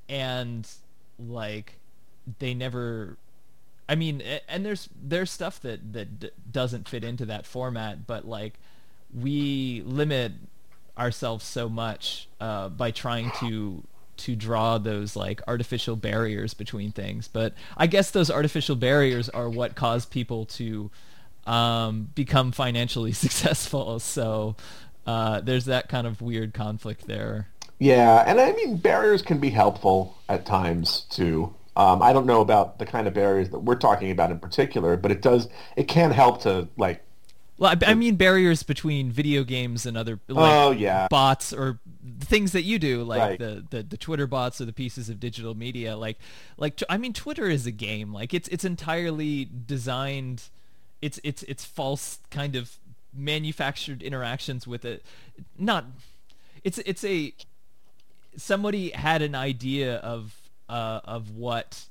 [0.08, 0.68] and
[1.20, 1.74] like
[2.40, 3.18] they never
[3.88, 8.28] I mean, and there's there's stuff that that d- doesn't fit into that format, but
[8.28, 8.54] like
[9.14, 10.32] we limit
[10.98, 13.84] ourselves so much uh, by trying to
[14.18, 17.28] to draw those like artificial barriers between things.
[17.28, 20.90] But I guess those artificial barriers are what cause people to
[21.46, 24.00] um, become financially successful.
[24.00, 24.56] So
[25.06, 27.48] uh, there's that kind of weird conflict there.
[27.80, 31.54] Yeah, and I mean barriers can be helpful at times too.
[31.76, 34.96] Um, I don't know about the kind of barriers that we're talking about in particular,
[34.96, 37.04] but it does it can help to like
[37.58, 41.80] Well, I, I mean barriers between video games and other like oh yeah bots or
[42.22, 43.40] things that you do, like Right.
[43.40, 45.98] the, the the Twitter bots or the pieces of digital media.
[45.98, 46.18] Like
[46.58, 48.14] like t- I mean, Twitter is a game.
[48.14, 50.44] Like it's it's entirely designed.
[51.06, 52.78] It's it's it's false kind of
[53.14, 55.06] manufactured interactions with it.
[55.58, 55.86] Not.
[56.64, 57.34] It's it's a
[58.38, 60.36] somebody had an idea of
[60.68, 61.86] uh, of what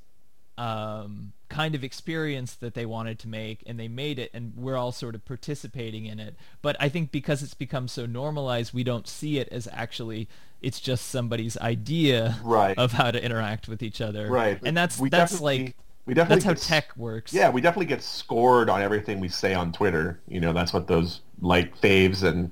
[0.59, 4.77] um, kind of experience that they wanted to make, and they made it, and we're
[4.77, 6.35] all sort of participating in it.
[6.63, 10.29] But I think because it's become so normalized, we don't see it as actually
[10.61, 12.77] it's just somebody's idea Right.
[12.79, 14.31] of how to interact with each other.
[14.31, 15.77] right and that's We that's like
[16.07, 17.33] we definitely that's how get tech works.
[17.33, 20.21] Yeah, we definitely get scored on everything we say on Twitter.
[20.29, 22.51] You know, that's what those like faves and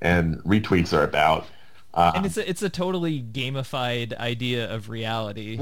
[0.00, 1.46] and retweets are about.
[1.94, 5.58] Uh, and it's a, it's a totally gamified idea of reality.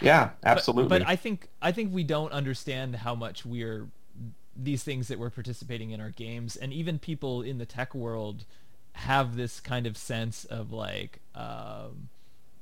[0.00, 0.88] yeah, absolutely.
[0.88, 3.88] But, I think I think we don't understand how much we're
[4.56, 8.44] these things that we're participating in our games, and even people in the tech world
[8.92, 12.08] have this kind of sense of like um,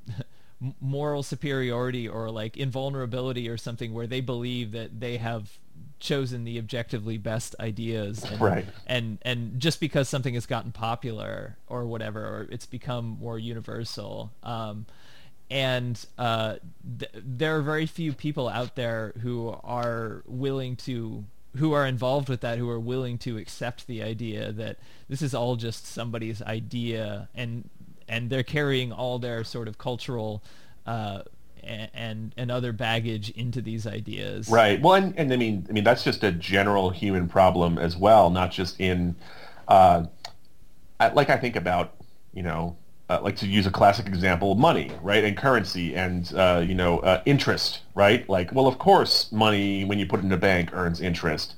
[0.80, 5.58] moral superiority or like invulnerability or something, where they believe that they have
[5.98, 8.66] chosen the objectively best ideas and, Right.
[8.88, 14.32] and and just because something has gotten popular or whatever or it's become more universal
[14.42, 14.84] um,
[15.48, 16.56] and uh,
[16.98, 21.24] th- there are very few people out there who are willing to
[21.56, 25.34] who are involved with that who are willing to accept the idea that this is
[25.34, 27.70] all just somebody's idea and
[28.12, 30.42] and they're carrying all their sort of cultural
[30.86, 31.22] uh,
[31.62, 34.80] and and other baggage into these ideas Right.
[34.82, 38.30] Well, and, and I mean, I mean that's just a general human problem as well,
[38.30, 39.14] not just in,
[39.68, 40.04] uh,
[41.14, 41.94] like I think about,
[42.34, 42.76] you know,
[43.08, 46.98] uh, like to use a classic example, money, right, and currency, and uh, you know,
[47.00, 48.28] uh, interest, right?
[48.28, 51.54] Like, well, of course, money when you put it in a bank earns interest.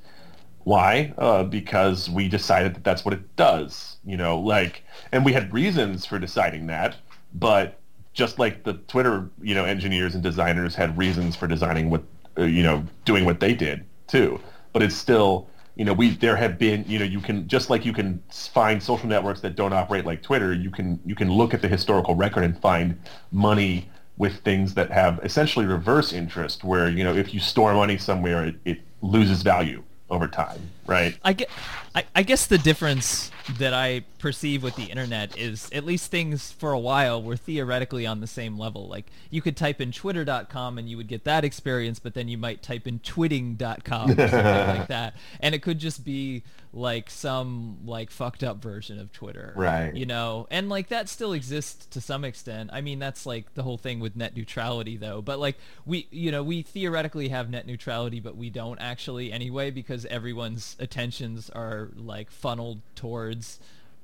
[0.65, 1.12] Why?
[1.19, 5.53] Uh, because we decided that that's what it does, you know, like, and we had
[5.53, 6.97] reasons for deciding that,
[7.35, 7.79] but
[8.15, 12.03] just like the Twitter, you know, engineers and designers had reasons for designing what,
[12.39, 14.41] uh, you know, doing what they did too.
[14.73, 17.85] But it's still, you know, we there have been, you know, you can just like
[17.85, 21.53] you can find social networks that don't operate like Twitter, you can you can look
[21.53, 22.99] at the historical record and find
[23.33, 27.99] money with things that have essentially reverse interest, where you know if you store money
[27.99, 29.83] somewhere, it, it loses value
[30.15, 30.71] over time.
[30.87, 31.17] right.
[31.25, 31.51] I get,
[31.95, 36.51] I, I guess the difference that I perceive with the internet is at least things
[36.51, 38.88] for a while were theoretically on the same level.
[38.88, 42.38] Like you could type in twitter.com and you would get that experience, but then you
[42.38, 44.38] might type in twitting.com or something
[44.78, 45.16] like that.
[45.40, 46.42] And it could just be
[46.72, 49.53] like some like fucked up version of Twitter.
[49.55, 49.95] Right.
[49.95, 52.70] You know, and like that still exists to some extent.
[52.72, 55.22] I mean, that's like the whole thing with net neutrality though.
[55.22, 59.70] But like we, you know, we theoretically have net neutrality, but we don't actually anyway
[59.70, 63.34] because everyone's attentions are like funneled towards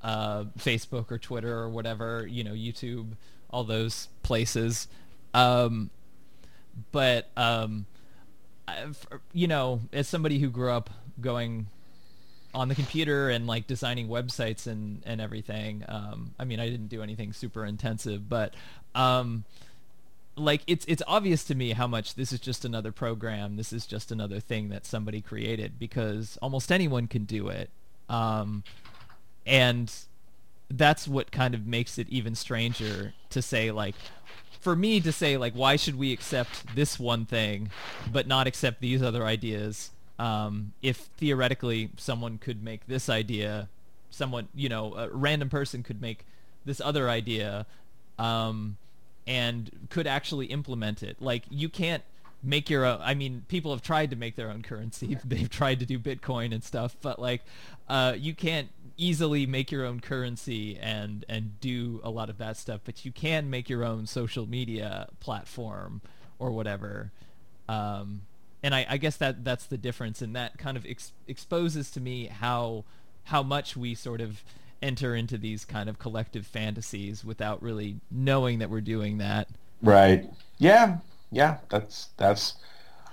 [0.02, 3.12] uh, Facebook or Twitter or whatever, you know, YouTube,
[3.50, 4.88] all those places.
[5.34, 5.90] Um,
[6.92, 7.86] but um,
[8.66, 8.86] I,
[9.32, 11.66] you know, as somebody who grew up going
[12.52, 16.88] on the computer and like designing websites and and everything, um, I mean, I didn't
[16.88, 18.54] do anything super intensive, but
[18.94, 19.44] um,
[20.36, 23.56] like it's it's obvious to me how much this is just another program.
[23.56, 27.70] This is just another thing that somebody created because almost anyone can do it.
[28.08, 28.64] Um,
[29.46, 29.92] and
[30.70, 33.94] that's what kind of makes it even stranger to say like
[34.60, 37.70] for me to say like why should we accept this one thing
[38.12, 39.90] but not accept these other ideas?
[40.18, 43.68] Um, if theoretically someone could make this idea
[44.10, 46.26] someone you know a random person could make
[46.64, 47.64] this other idea
[48.18, 48.76] um,
[49.26, 51.16] and could actually implement it.
[51.20, 52.02] Like you can't
[52.42, 55.18] make your own i mean people have tried to make their own currency.
[55.24, 57.42] They've tried to do bitcoin and stuff but like
[57.88, 58.68] uh, you can't
[59.00, 63.12] easily make your own currency and and do a lot of that stuff but you
[63.12, 66.00] can make your own social media platform
[66.38, 67.10] or whatever
[67.68, 68.22] um,
[68.62, 72.00] and I, I guess that that's the difference and that kind of ex- exposes to
[72.00, 72.84] me how
[73.24, 74.42] how much we sort of
[74.82, 79.48] enter into these kind of collective fantasies without really knowing that we're doing that
[79.82, 80.28] Right.
[80.58, 80.98] Yeah.
[81.30, 81.58] Yeah.
[81.70, 82.54] That's that's.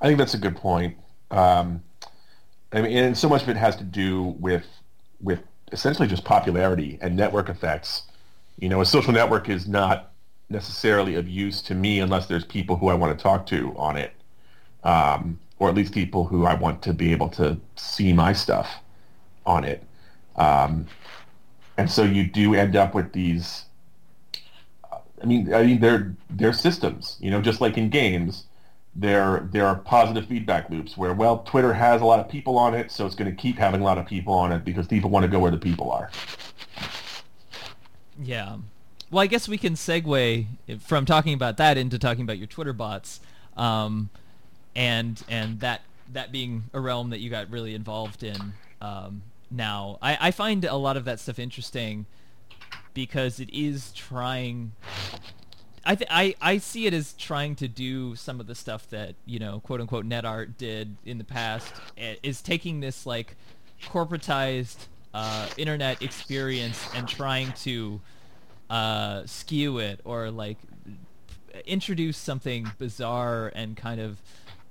[0.02, 0.98] I think that's a good point.
[1.32, 1.84] Um,
[2.72, 4.66] I mean, and so much of it has to do with
[5.22, 5.40] with
[5.72, 8.04] essentially just popularity and network effects.
[8.60, 10.12] You know, a social network is not
[10.50, 13.98] necessarily of use to me unless there's people who I want to talk to on
[13.98, 14.14] it,
[14.84, 18.70] um, or at least people who I want to be able to see my stuff
[19.46, 19.84] on it.
[20.36, 20.88] Um,
[21.78, 23.66] and so you do end up with these
[25.22, 27.18] I mean, I mean, they're they're systems.
[27.20, 28.46] You know, just like in games,
[29.00, 32.74] there there are positive feedback loops where well, Twitter has a lot of people on
[32.74, 35.10] it, so it's going to keep having a lot of people on it because people
[35.10, 36.10] want to go where the people are.
[38.22, 38.58] Yeah.
[39.12, 40.48] Well, I guess we can segue
[40.82, 43.20] from talking about that into talking about your Twitter bots,
[43.56, 44.10] um,
[44.76, 45.82] and and that
[46.12, 49.22] that being a realm that you got really involved in um,
[49.52, 50.00] now.
[50.02, 52.08] I, I find a lot of that stuff interesting
[52.94, 54.74] because it is trying.
[55.88, 59.16] I, th- I I see it as trying to do some of the stuff that
[59.26, 61.74] you know quote unquote net art did in the past.
[61.98, 63.36] i- Is taking this like
[63.86, 68.02] corporatized uh, internet experience and trying to
[68.70, 70.58] uh, skew it or like
[71.66, 74.22] introduce something bizarre and kind of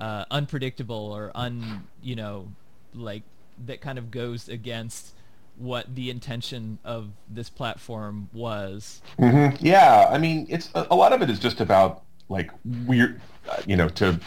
[0.00, 2.52] uh, unpredictable or un you know
[2.94, 3.22] like
[3.66, 5.14] that kind of goes against
[5.58, 9.02] what the intention of this platform was.
[9.18, 13.20] hmm Yeah, I mean, it's a, a lot of it is just about like weird,
[13.48, 14.20] uh, you know, to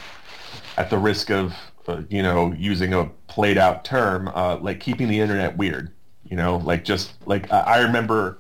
[0.78, 1.54] at the risk of
[1.88, 5.92] uh, you know using a played out term, uh, like keeping the internet weird.
[6.24, 8.40] You know, like just like I I remember.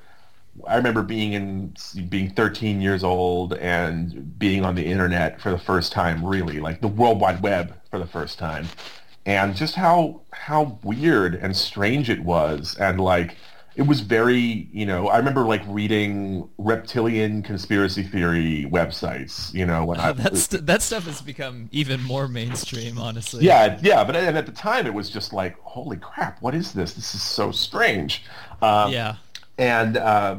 [0.67, 1.73] I remember being in
[2.09, 6.81] being 13 years old and being on the internet for the first time, really, like
[6.81, 8.67] the World Wide Web for the first time,
[9.25, 13.37] and just how how weird and strange it was, and like
[13.75, 19.85] it was very, you know, I remember like reading reptilian conspiracy theory websites, you know,
[19.85, 23.45] when I That's that stuff has become even more mainstream, honestly.
[23.45, 26.73] yeah, yeah, but and at the time it was just like, holy crap, what is
[26.73, 26.93] this?
[26.93, 28.23] This is so strange.
[28.61, 29.15] Um, yeah.
[29.57, 30.37] and uh,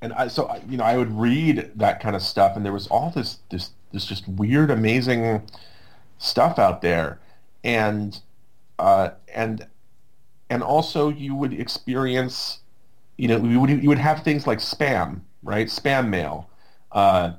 [0.00, 2.86] and I so you know I would read that kind of stuff, and there was
[2.88, 5.42] all this this this just weird, amazing
[6.18, 7.18] stuff out there,
[7.64, 8.20] and
[8.78, 9.66] uh, and
[10.50, 12.60] and also you would experience,
[13.16, 15.66] you know, you would you would have things like spam, right?
[15.66, 16.48] Spam mail.
[16.92, 17.32] Uh,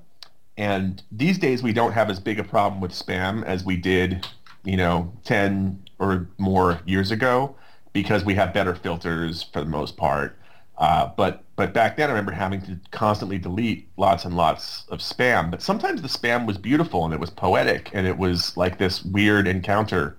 [0.57, 4.27] and these days we don't have as big a problem with spam as we did,
[4.65, 7.55] you know, 10 or more years ago
[7.93, 10.37] because we have better filters for the most part.
[10.79, 14.99] Uh, but but back then I remember having to constantly delete lots and lots of
[14.99, 15.51] spam.
[15.51, 19.03] But sometimes the spam was beautiful and it was poetic and it was like this
[19.03, 20.17] weird encounter.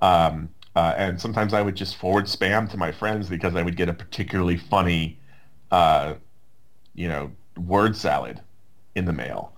[0.00, 3.76] Um, uh, and sometimes I would just forward spam to my friends because I would
[3.76, 5.18] get a particularly funny,
[5.70, 6.14] uh,
[6.94, 8.40] you know, word salad
[8.96, 9.52] in the mail.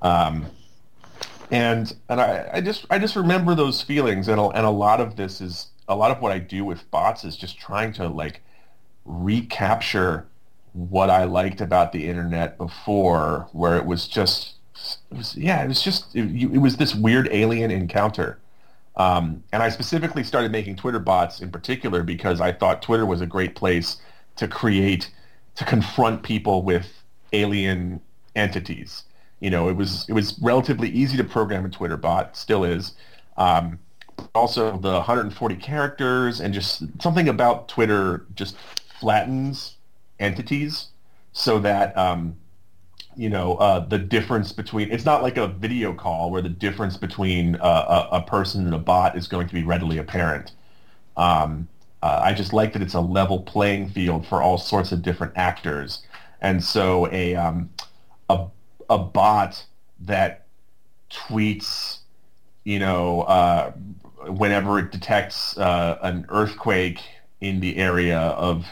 [0.00, 0.46] Um,
[1.52, 5.00] and and I, I just I just remember those feelings, and a, and a lot
[5.00, 8.08] of this is a lot of what I do with bots is just trying to
[8.08, 8.40] like
[9.04, 10.26] recapture
[10.72, 14.54] what I liked about the internet before, where it was just,
[15.10, 16.24] it was, yeah, it was just, it,
[16.54, 18.38] it was this weird alien encounter.
[18.96, 23.20] Um, and I specifically started making Twitter bots in particular because I thought Twitter was
[23.20, 23.98] a great place
[24.36, 25.10] to create,
[25.56, 27.02] to confront people with
[27.32, 28.00] alien
[28.34, 29.04] entities.
[29.40, 32.92] You know, it was it was relatively easy to program a Twitter bot, still is.
[33.36, 33.78] Um,
[34.34, 38.56] also, the 140 characters and just something about Twitter just
[39.02, 39.78] flattens
[40.20, 40.90] entities
[41.32, 42.36] so that um,
[43.16, 46.96] you know uh, the difference between it's not like a video call where the difference
[46.96, 50.52] between uh, a, a, person and a bot is going to be readily apparent.
[51.16, 51.68] Um,
[52.00, 55.32] uh, I just like that it's a level playing field for all sorts of different
[55.34, 56.04] actors,
[56.40, 57.70] and so a um,
[58.30, 58.46] a
[58.88, 59.66] a bot
[59.98, 60.46] that
[61.10, 61.98] tweets,
[62.62, 63.72] you know, uh,
[64.28, 67.00] whenever it detects uh, an earthquake
[67.40, 68.64] in the area of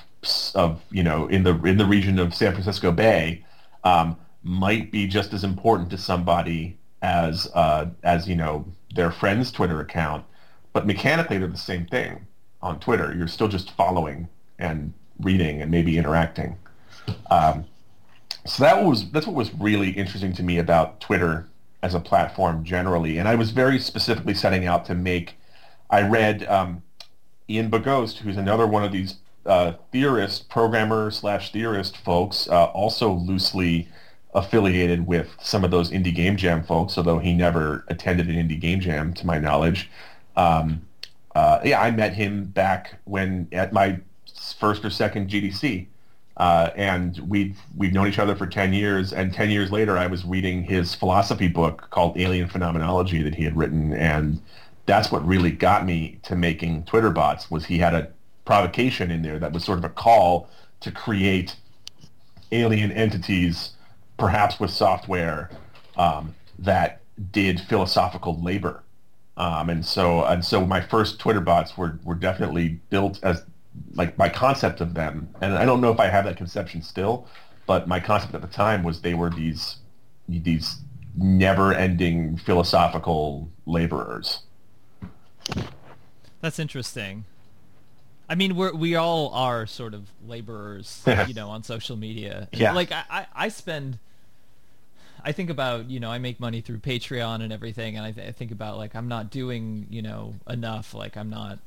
[0.54, 3.44] of you know in the in the region of San Francisco Bay
[3.84, 8.64] um, might be just as important to somebody as uh, as you know
[8.94, 10.24] their friend's Twitter account,
[10.72, 12.26] but mechanically they're the same thing
[12.62, 13.14] on Twitter.
[13.16, 14.28] You're still just following
[14.58, 16.56] and reading and maybe interacting.
[17.30, 17.64] Um,
[18.44, 21.48] so that was that's what was really interesting to me about Twitter
[21.82, 25.36] as a platform generally, and I was very specifically setting out to make.
[25.88, 26.82] I read um,
[27.48, 29.16] Ian Bogost, who's another one of these
[29.50, 33.88] uh, theorist, programmer slash theorist folks, uh, also loosely
[34.32, 38.60] affiliated with some of those indie game jam folks, although he never attended an indie
[38.60, 39.90] game jam, to my knowledge.
[40.36, 40.82] Um,
[41.34, 43.98] uh, yeah, I met him back when at my
[44.56, 45.86] first or second GDC,
[46.36, 49.12] uh, and we've we've known each other for ten years.
[49.12, 53.42] And ten years later, I was reading his philosophy book called Alien Phenomenology that he
[53.42, 54.40] had written, and
[54.86, 57.50] that's what really got me to making Twitter bots.
[57.50, 58.12] Was he had a
[58.50, 60.48] provocation in there that was sort of a call
[60.80, 61.54] to create
[62.50, 63.74] alien entities,
[64.18, 65.48] perhaps with software
[65.96, 67.00] um, that
[67.30, 68.82] did philosophical labor.
[69.36, 73.44] Um, and so and so my first Twitter bots were, were definitely built as
[73.94, 77.28] like my concept of them, and I don't know if I have that conception still,
[77.66, 79.76] but my concept at the time was they were these
[80.28, 80.78] these
[81.16, 84.42] never-ending philosophical laborers.
[86.40, 87.26] That's interesting.
[88.30, 92.48] I mean, we're we all are sort of laborers, you know, on social media.
[92.52, 92.72] yeah.
[92.72, 93.98] Like I, I, I spend.
[95.22, 98.26] I think about you know I make money through Patreon and everything, and I, th-
[98.26, 100.94] I think about like I'm not doing you know enough.
[100.94, 101.58] Like I'm not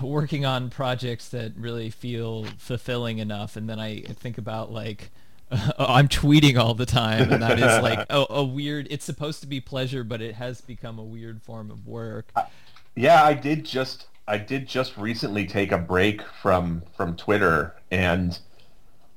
[0.00, 5.10] working on projects that really feel fulfilling enough and then i think about like
[5.50, 9.40] uh, i'm tweeting all the time and that is like a, a, weird it's supposed
[9.40, 12.44] to be pleasure but it has become a weird form of work uh,
[12.94, 18.38] yeah i did just i did just recently take a break from from twitter and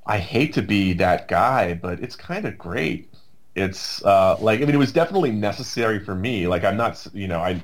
[0.06, 3.14] i hate to be that guy but it's kind of great
[3.56, 7.28] it's uh, like i mean it was definitely necessary for me like i'm not you
[7.28, 7.62] know i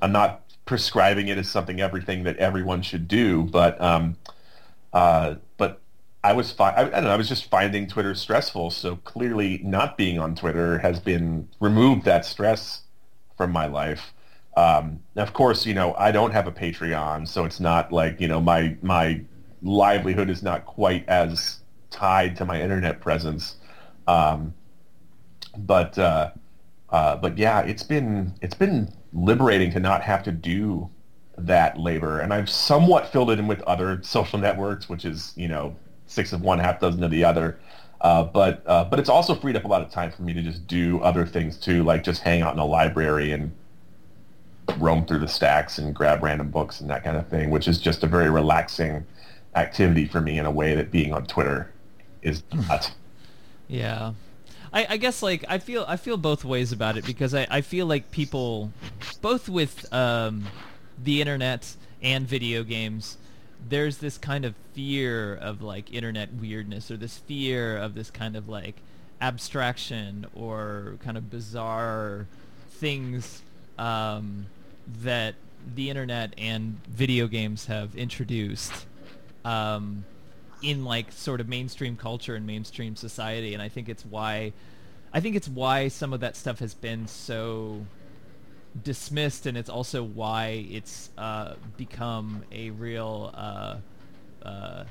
[0.00, 4.16] i'm not prescribing it as something everything that everyone should do, but um,
[4.92, 5.80] uh, but
[6.22, 8.70] I was fi- I, I, don't know I was just finding Twitter stressful.
[8.70, 12.82] So clearly, not being on Twitter has been removed that stress
[13.36, 14.12] from my life.
[14.56, 18.28] Um, of course, you know I don't have a Patreon, so it's not like you
[18.28, 19.22] know my my
[19.62, 21.60] livelihood is not quite as
[21.90, 23.56] tied to my internet presence.
[24.06, 24.54] Um,
[25.56, 26.32] but uh,
[26.90, 30.90] uh, but yeah, it's been it's been liberating to not have to do
[31.38, 32.20] that labor.
[32.20, 35.76] And I've somewhat filled it in with other social networks, which is, you know,
[36.06, 37.58] six of one, half dozen of the other.
[38.00, 40.42] Uh, but uh, but it's also freed up a lot of time for me to
[40.42, 43.52] just do other things too, like just hang out in a library and
[44.78, 47.78] roam through the stacks and grab random books and that kind of thing, which is
[47.78, 49.04] just a very relaxing
[49.54, 51.70] activity for me in a way that being on Twitter
[52.22, 52.92] is not.
[53.68, 54.12] Yeah,
[54.72, 57.60] I, I guess like I feel I feel both ways about it because I, I
[57.60, 58.72] feel like people,
[59.20, 60.44] both with um,
[61.02, 63.18] the internet and video games,
[63.68, 68.36] there's this kind of fear of like internet weirdness or this fear of this kind
[68.36, 68.76] of like
[69.20, 72.26] abstraction or kind of bizarre
[72.70, 73.42] things
[73.82, 74.46] um,
[75.02, 75.34] that
[75.74, 78.86] the internet and video games have introduced.
[79.44, 80.04] Um,
[80.62, 84.52] in like sort of mainstream culture and mainstream society and I think it's why
[85.12, 87.84] I think it's why some of that stuff has been so
[88.84, 93.76] dismissed and it's also why it's uh, become a real uh,
[94.46, 94.84] uh,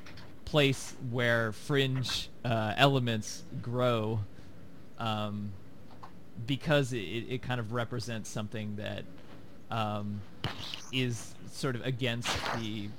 [0.43, 4.19] place where fringe uh, elements grow
[4.99, 5.53] um,
[6.45, 9.03] because it, it kind of represents something that
[9.69, 10.21] um,
[10.91, 12.89] is sort of against the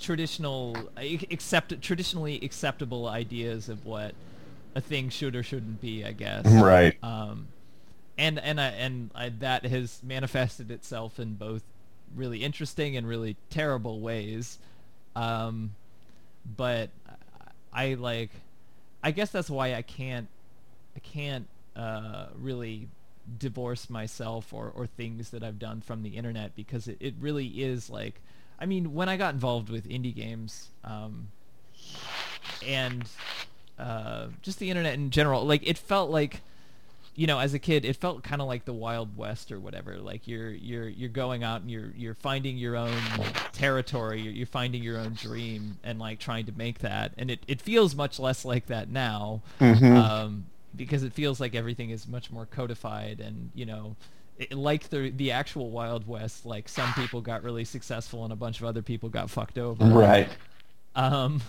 [0.00, 4.14] traditional accept traditionally acceptable ideas of what
[4.74, 6.46] a thing should or shouldn't be, I guess.
[6.46, 6.96] Right.
[7.02, 7.48] Um,
[8.18, 11.62] and and I, and I, that has manifested itself in both
[12.14, 14.58] really interesting and really terrible ways.
[15.16, 15.74] Um,
[16.56, 16.90] but
[17.72, 18.30] I like,
[19.02, 20.28] I guess that's why I can't,
[20.96, 21.46] I can't
[21.76, 22.88] uh, really
[23.38, 27.46] divorce myself or, or things that I've done from the internet because it, it really
[27.46, 28.20] is like,
[28.58, 31.28] I mean, when I got involved with indie games, um,
[32.66, 33.04] and
[33.78, 36.40] uh, just the internet in general, like it felt like
[37.16, 39.98] you know, as a kid, it felt kind of like the Wild West or whatever.
[39.98, 42.98] Like you're you're you're going out and you're you're finding your own
[43.52, 44.20] territory.
[44.20, 47.12] You're, you're finding your own dream and like trying to make that.
[47.16, 49.96] And it, it feels much less like that now, mm-hmm.
[49.96, 50.46] um,
[50.76, 53.96] because it feels like everything is much more codified and you know.
[54.36, 58.36] It, like the the actual Wild West, like some people got really successful and a
[58.36, 59.84] bunch of other people got fucked over.
[59.84, 60.28] Right.
[60.96, 61.40] Um,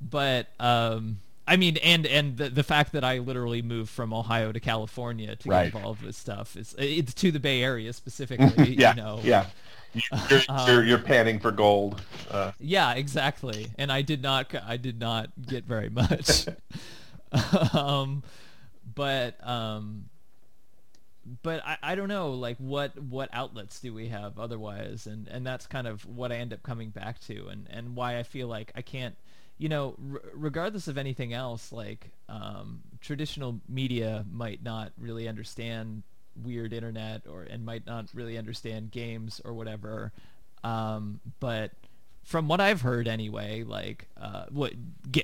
[0.00, 4.52] but um, I mean, and and the, the fact that I literally moved from Ohio
[4.52, 5.64] to California to right.
[5.64, 8.74] get involved with stuff is it's to the Bay Area specifically.
[8.74, 9.20] yeah, you know.
[9.22, 9.46] yeah.
[10.28, 12.02] You're, um, you're, you're panning for gold.
[12.30, 12.52] Uh.
[12.60, 13.68] Yeah, exactly.
[13.78, 16.46] And I did not I did not get very much.
[17.72, 18.22] um,
[18.94, 20.06] but um,
[21.42, 25.46] but I, I don't know like what what outlets do we have otherwise and and
[25.46, 28.48] that's kind of what I end up coming back to and and why I feel
[28.48, 29.16] like I can't
[29.58, 36.02] you know, r- regardless of anything else, like um, traditional media might not really understand
[36.42, 40.12] weird internet or and might not really understand games or whatever.
[40.62, 41.72] Um, but
[42.26, 44.72] from what I've heard anyway, like uh, what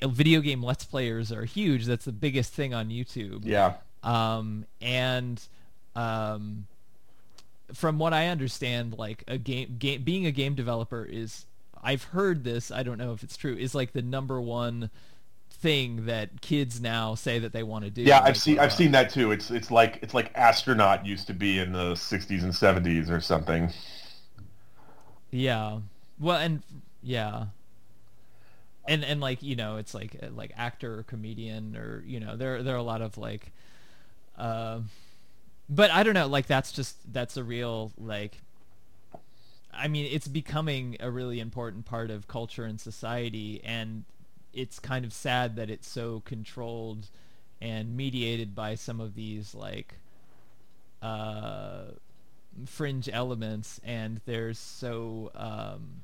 [0.06, 1.84] video game let's players are huge.
[1.84, 3.40] That's the biggest thing on YouTube.
[3.44, 3.74] Yeah.
[4.04, 5.42] Um, and
[5.96, 6.68] um,
[7.74, 11.44] from what I understand, like a game, game being a game developer is
[11.82, 12.70] I've heard this.
[12.70, 13.56] I don't know if it's true.
[13.56, 14.88] Is like the number one
[15.50, 18.02] thing that kids now say that they want to do.
[18.02, 19.32] Yeah, I've seen I've seen that too.
[19.32, 23.20] It's it's like it's like astronaut used to be in the 60s and 70s or
[23.20, 23.72] something.
[25.32, 25.80] Yeah.
[26.20, 26.62] Well, and
[27.02, 27.46] yeah.
[28.86, 32.62] And and like, you know, it's like like actor or comedian or, you know, there
[32.62, 33.52] there are a lot of like
[34.36, 34.80] uh
[35.68, 38.38] but I don't know, like that's just that's a real like
[39.72, 44.04] I mean, it's becoming a really important part of culture and society, and
[44.52, 47.08] it's kind of sad that it's so controlled
[47.60, 49.94] and mediated by some of these like
[51.00, 51.84] uh,
[52.66, 56.02] fringe elements, and there's so um,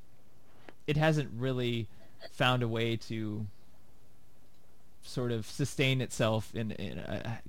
[0.89, 1.87] it hasn't really
[2.31, 3.45] found a way to
[5.03, 6.75] sort of sustain itself and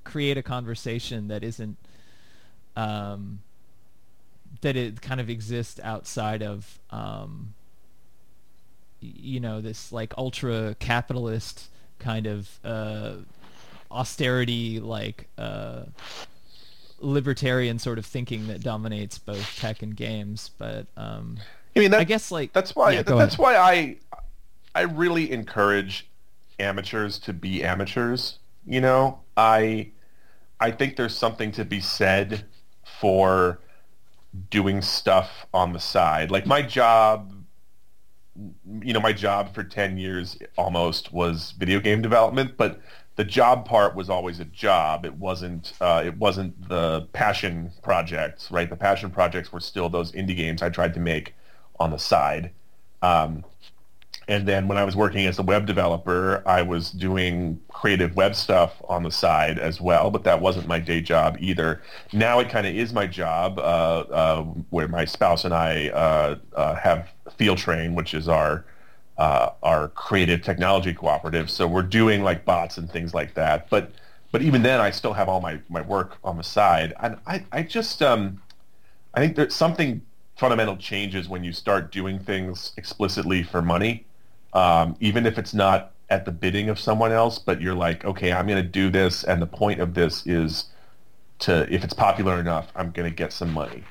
[0.05, 1.79] create a conversation that isn't
[2.77, 3.41] um,
[4.61, 7.55] that it kind of exists outside of um,
[9.01, 13.15] you know this like ultra capitalist kind of uh,
[13.91, 15.85] austerity like uh,
[17.01, 21.39] libertarian sort of thinking that dominates both tech and games but um,
[21.77, 23.97] I mean that, I guess like that's why yeah, that's why I
[24.75, 26.09] I really encourage
[26.59, 29.91] amateurs to be amateurs you know I
[30.61, 32.45] I think there's something to be said
[33.01, 33.61] for
[34.51, 36.31] doing stuff on the side.
[36.31, 37.33] Like my job,
[38.83, 42.81] you know, my job for 10 years almost was video game development, but
[43.17, 45.05] the job part was always a job.
[45.05, 48.69] It wasn't, uh, it wasn't the passion projects, right?
[48.71, 51.35] The passion projects were still those indie games I tried to make
[51.81, 52.51] on the side.
[53.03, 53.45] Um,
[54.29, 58.37] and then when I was working as a web developer, I was doing creative web
[58.37, 61.83] stuff on the side as well, but that wasn't my day job either.
[62.13, 66.37] Now it kind of is my job, uh, uh, where my spouse and I uh,
[66.55, 68.65] uh have Feel Train, which is our
[69.19, 71.51] uh, our creative technology cooperative.
[71.51, 73.69] So we're doing like bots and things like that.
[73.69, 73.91] But
[74.33, 76.95] but even then, I still have all my, my work on the side.
[77.01, 78.41] And I, I just um,
[79.15, 80.03] I think there's something
[80.41, 84.05] fundamental changes when you start doing things explicitly for money
[84.53, 88.33] um, even if it's not at the bidding of someone else, but you're like, okay,
[88.33, 90.67] I'm going to do this, and the point of this is
[91.41, 93.85] to, if it's popular enough, I'm going to get some money,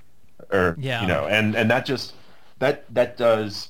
[0.51, 1.01] or yeah.
[1.01, 2.13] you know, and and that just
[2.59, 3.69] that that does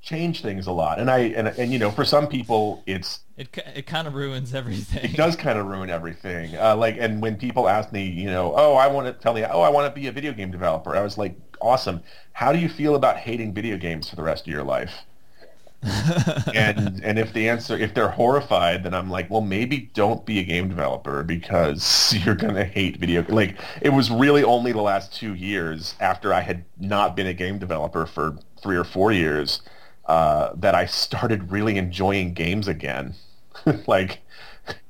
[0.00, 3.48] change things a lot, and I and and you know, for some people, it's it
[3.74, 5.10] it kind of ruins everything.
[5.10, 6.56] It does kind of ruin everything.
[6.56, 9.44] Uh, like, and when people ask me, you know, oh, I want to tell me,
[9.44, 12.02] oh, I want to be a video game developer, I was like, awesome.
[12.32, 14.92] How do you feel about hating video games for the rest of your life?
[15.82, 20.40] and and if the answer if they're horrified, then I'm like, well, maybe don't be
[20.40, 23.24] a game developer because you're gonna hate video.
[23.28, 27.34] Like it was really only the last two years after I had not been a
[27.34, 29.62] game developer for three or four years
[30.06, 33.14] uh, that I started really enjoying games again.
[33.86, 34.20] like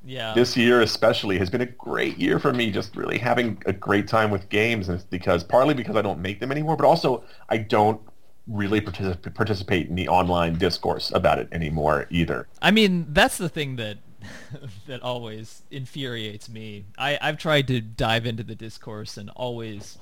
[0.05, 0.35] yeah.
[0.35, 4.09] this year especially has been a great year for me just really having a great
[4.09, 7.25] time with games and it's because partly because I don't make them anymore but also
[7.49, 8.01] I don't
[8.49, 12.49] really particip- participate in the online discourse about it anymore either.
[12.61, 13.99] I mean, that's the thing that
[14.87, 16.87] that always infuriates me.
[16.97, 19.99] I I've tried to dive into the discourse and always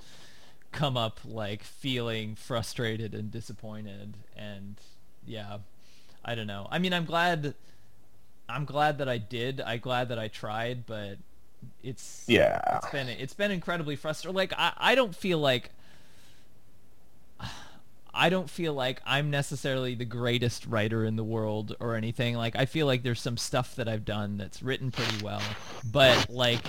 [0.72, 4.76] come up like feeling frustrated and disappointed and
[5.26, 5.58] yeah,
[6.24, 6.68] I don't know.
[6.70, 7.54] I mean, I'm glad
[8.48, 9.60] I'm glad that I did.
[9.60, 11.18] I'm glad that I tried, but
[11.82, 12.78] it's yeah.
[12.78, 14.36] It's been it's been incredibly frustrating.
[14.36, 15.70] Like I I don't feel like
[18.14, 22.36] I don't feel like I'm necessarily the greatest writer in the world or anything.
[22.36, 25.42] Like I feel like there's some stuff that I've done that's written pretty well,
[25.90, 26.60] but like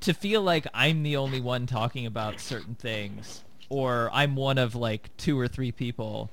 [0.00, 4.74] to feel like I'm the only one talking about certain things or I'm one of
[4.74, 6.30] like two or three people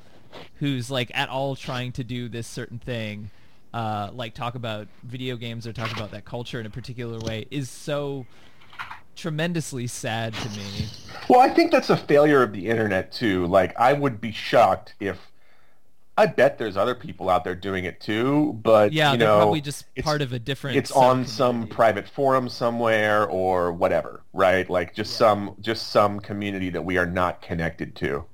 [0.56, 3.30] who's like at all trying to do this certain thing,
[3.74, 7.46] uh, like talk about video games or talk about that culture in a particular way
[7.52, 8.26] is so
[9.16, 10.88] tremendously sad to me.
[11.28, 13.48] Well, I think that's a failure of the internet too.
[13.48, 15.20] Like, I would be shocked if
[16.18, 19.38] I bet there's other people out there doing it too, but yeah, you they're know,
[19.38, 20.76] probably just part of a different.
[20.76, 24.68] It's on some private forum somewhere or whatever, right?
[24.68, 25.18] Like just yeah.
[25.18, 28.26] some just some community that we are not connected to.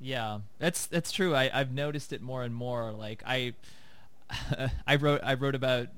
[0.00, 1.32] Yeah, that's that's true.
[1.32, 2.90] I I've noticed it more and more.
[2.92, 3.54] Like I
[4.86, 5.88] I wrote I wrote about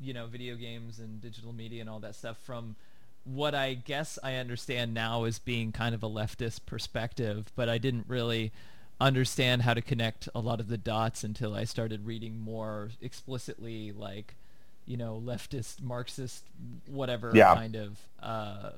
[0.00, 2.76] you know video games and digital media and all that stuff from
[3.24, 7.76] what I guess I understand now as being kind of a leftist perspective, but I
[7.78, 8.52] didn't really
[9.00, 13.92] understand how to connect a lot of the dots until I started reading more explicitly
[13.92, 14.34] like
[14.86, 16.44] you know leftist marxist
[16.86, 17.54] whatever yeah.
[17.54, 18.70] kind of uh,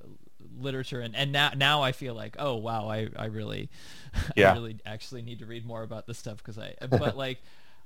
[0.58, 3.68] literature and, and now now I feel like oh wow I, I really
[4.36, 4.50] yeah.
[4.50, 7.38] I really actually need to read more about this stuff because I but like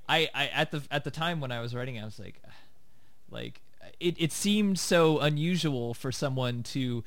[0.07, 2.41] I, I at the at the time when I was writing I was like
[3.29, 3.61] like
[3.99, 7.03] it, it seemed so unusual for someone to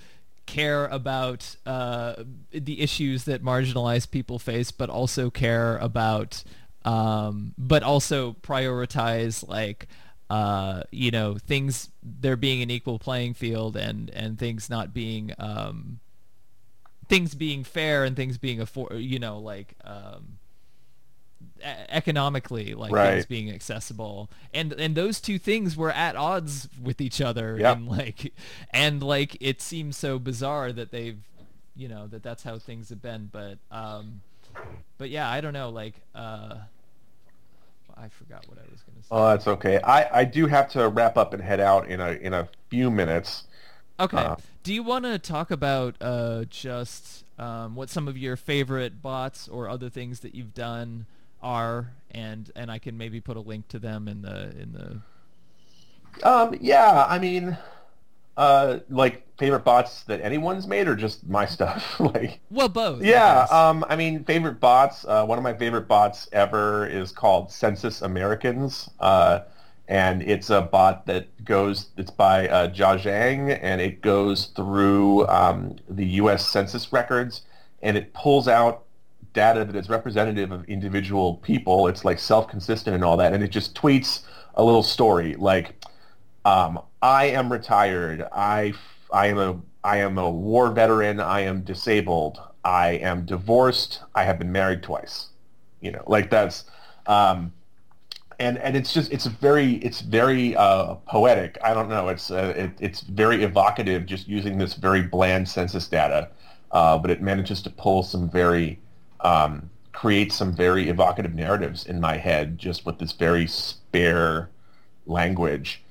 [0.46, 2.14] care about uh,
[2.50, 6.42] the issues that marginalized people face, but also care about,
[6.84, 9.88] um, but also prioritize like,
[10.30, 15.32] uh, you know, things there being an equal playing field and and things not being,
[15.38, 16.00] um,
[17.08, 19.74] things being fair and things being afford, you know, like.
[19.84, 20.35] Um,
[21.62, 23.12] economically like right.
[23.12, 24.30] things being accessible.
[24.52, 27.76] And and those two things were at odds with each other yep.
[27.76, 28.32] and like
[28.70, 31.18] and like it seems so bizarre that they've
[31.74, 33.28] you know that that's how things have been.
[33.32, 34.22] But um
[34.98, 36.54] but yeah i don't know like uh
[37.96, 39.08] i forgot what i was gonna say.
[39.10, 39.80] Oh that's okay.
[39.82, 42.90] I i do have to wrap up and head out in a in a few
[42.90, 43.44] minutes.
[43.98, 44.18] Okay.
[44.18, 49.02] Uh, do you want to talk about uh just um, what some of your favorite
[49.02, 51.06] bots or other things that you've done
[51.46, 56.28] are, and and I can maybe put a link to them in the in the.
[56.28, 56.56] Um.
[56.60, 57.06] Yeah.
[57.08, 57.56] I mean,
[58.36, 62.00] uh, like favorite bots that anyone's made, or just my stuff?
[62.00, 62.40] like.
[62.50, 63.02] Well, both.
[63.02, 63.46] Yeah.
[63.50, 63.84] I um.
[63.88, 65.04] I mean, favorite bots.
[65.04, 68.90] Uh, one of my favorite bots ever is called Census Americans.
[68.98, 69.40] Uh,
[69.88, 71.90] and it's a bot that goes.
[71.96, 76.48] It's by uh, Jia Zhang, and it goes through um, the U.S.
[76.48, 77.42] Census records,
[77.82, 78.85] and it pulls out
[79.36, 81.86] data that is representative of individual people.
[81.88, 84.22] It's like self-consistent and all that, and it just tweets
[84.54, 85.86] a little story like,
[86.46, 88.26] um, "I am retired.
[88.32, 88.72] I
[89.12, 91.20] I am a I am a war veteran.
[91.20, 92.40] I am disabled.
[92.64, 94.00] I am divorced.
[94.14, 95.28] I have been married twice."
[95.80, 96.64] You know, like that's.
[97.06, 97.52] Um,
[98.38, 101.58] and and it's just it's very it's very uh, poetic.
[101.62, 102.08] I don't know.
[102.08, 106.30] It's uh, it, it's very evocative just using this very bland census data,
[106.70, 108.78] uh, but it manages to pull some very
[109.26, 114.50] um, create some very evocative narratives in my head just with this very spare
[115.06, 115.82] language.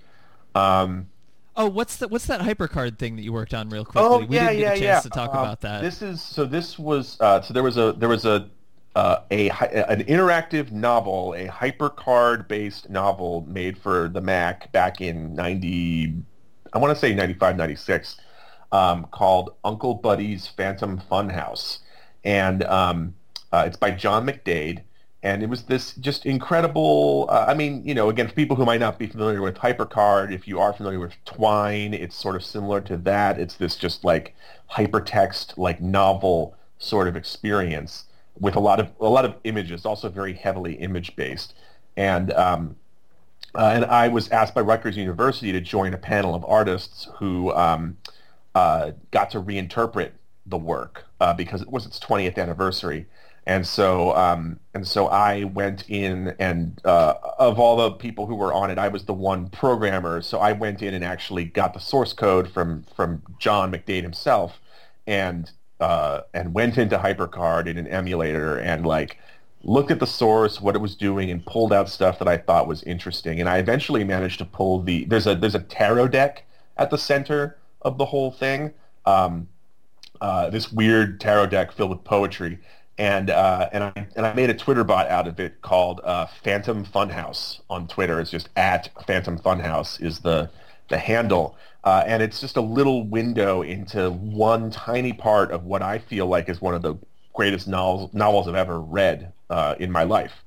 [0.56, 1.08] Um,
[1.58, 2.10] oh, what's that?
[2.10, 4.02] What's that hypercard thing that you worked on real quickly?
[4.10, 5.00] Oh, we yeah, didn't yeah, get a chance yeah.
[5.02, 5.82] to talk um, about that.
[5.82, 6.46] This is so.
[6.46, 7.54] This was uh, so.
[7.54, 8.50] There was a there was a
[8.96, 15.36] uh, a an interactive novel, a hypercard based novel made for the Mac back in
[15.36, 16.14] ninety.
[16.72, 18.18] I want to say 95, 96,
[18.74, 21.80] um, called Uncle Buddy's Phantom Funhouse
[22.26, 23.16] and um,
[23.56, 24.82] uh, it's by John McDaid.
[25.24, 27.26] And it was this just incredible.
[27.30, 30.32] Uh, I mean, you know, again, for people who might not be familiar with HyperCard,
[30.32, 33.40] if you are familiar with Twine, it's sort of similar to that.
[33.40, 34.36] It's this just like
[34.72, 38.04] hypertext, like novel sort of experience
[38.40, 41.56] with a lot of a lot of images, also very heavily image based.
[41.98, 42.76] and um,
[43.56, 47.54] uh, and I was asked by Rutgers University to join a panel of artists who
[47.54, 47.98] um,
[48.54, 50.12] uh, got to reinterpret
[50.46, 53.08] the work uh, because it was its 20th anniversary.
[53.48, 58.36] And so, um, and so I went in, and uh, of all the people who
[58.36, 60.22] were on it, I was the one programmer.
[60.22, 64.60] So I went in and actually got the source code from from John McDaid himself,
[65.06, 69.18] and uh, and went into HyperCard in an emulator and like
[69.64, 72.68] looked at the source, what it was doing, and pulled out stuff that I thought
[72.68, 73.40] was interesting.
[73.40, 76.46] And I eventually managed to pull the there's a there's a tarot deck
[76.78, 78.74] at the center of the whole thing.
[79.06, 79.50] Um,
[80.22, 82.60] uh, this weird tarot deck filled with poetry,
[82.98, 86.28] and uh, and I and I made a Twitter bot out of it called uh,
[86.44, 88.20] Phantom Funhouse on Twitter.
[88.20, 90.50] It's just at Phantom Funhouse is the
[90.90, 95.82] the handle, uh, and it's just a little window into one tiny part of what
[95.82, 96.96] I feel like is one of the
[97.34, 100.44] greatest novels novels I've ever read uh, in my life.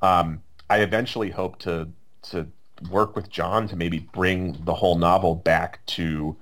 [0.00, 1.88] Um, I eventually hope to
[2.30, 2.48] to
[2.90, 6.36] work with John to maybe bring the whole novel back to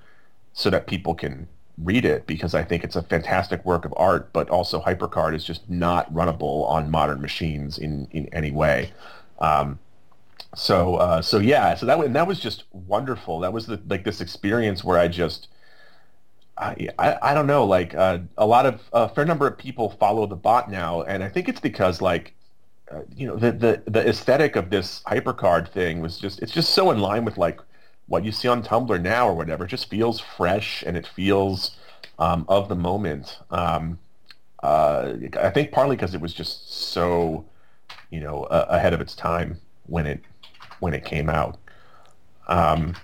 [0.53, 1.47] so that people can
[1.83, 5.43] read it because I think it's a fantastic work of art, but also HyperCard is
[5.43, 8.91] just not runnable on modern machines in, in any way.
[9.39, 9.79] Um,
[10.55, 13.39] so uh, so yeah, so that and that was just wonderful.
[13.39, 15.47] That was the, like this experience where I just
[16.57, 19.91] I, I, I don't know, like uh, a lot of a fair number of people
[19.91, 22.35] follow the bot now, and I think it's because like
[22.91, 26.71] uh, you know the, the the aesthetic of this hypercard thing was just it's just
[26.71, 27.59] so in line with like
[28.11, 29.65] what you see on Tumblr now or whatever.
[29.65, 31.77] Just feels fresh and it feels
[32.19, 33.39] um, of the moment.
[33.49, 33.99] Um,
[34.61, 37.45] uh, I think partly because it was just so
[38.09, 40.19] you know uh, ahead of its time when it
[40.81, 41.57] when it came out.
[42.49, 42.95] Um,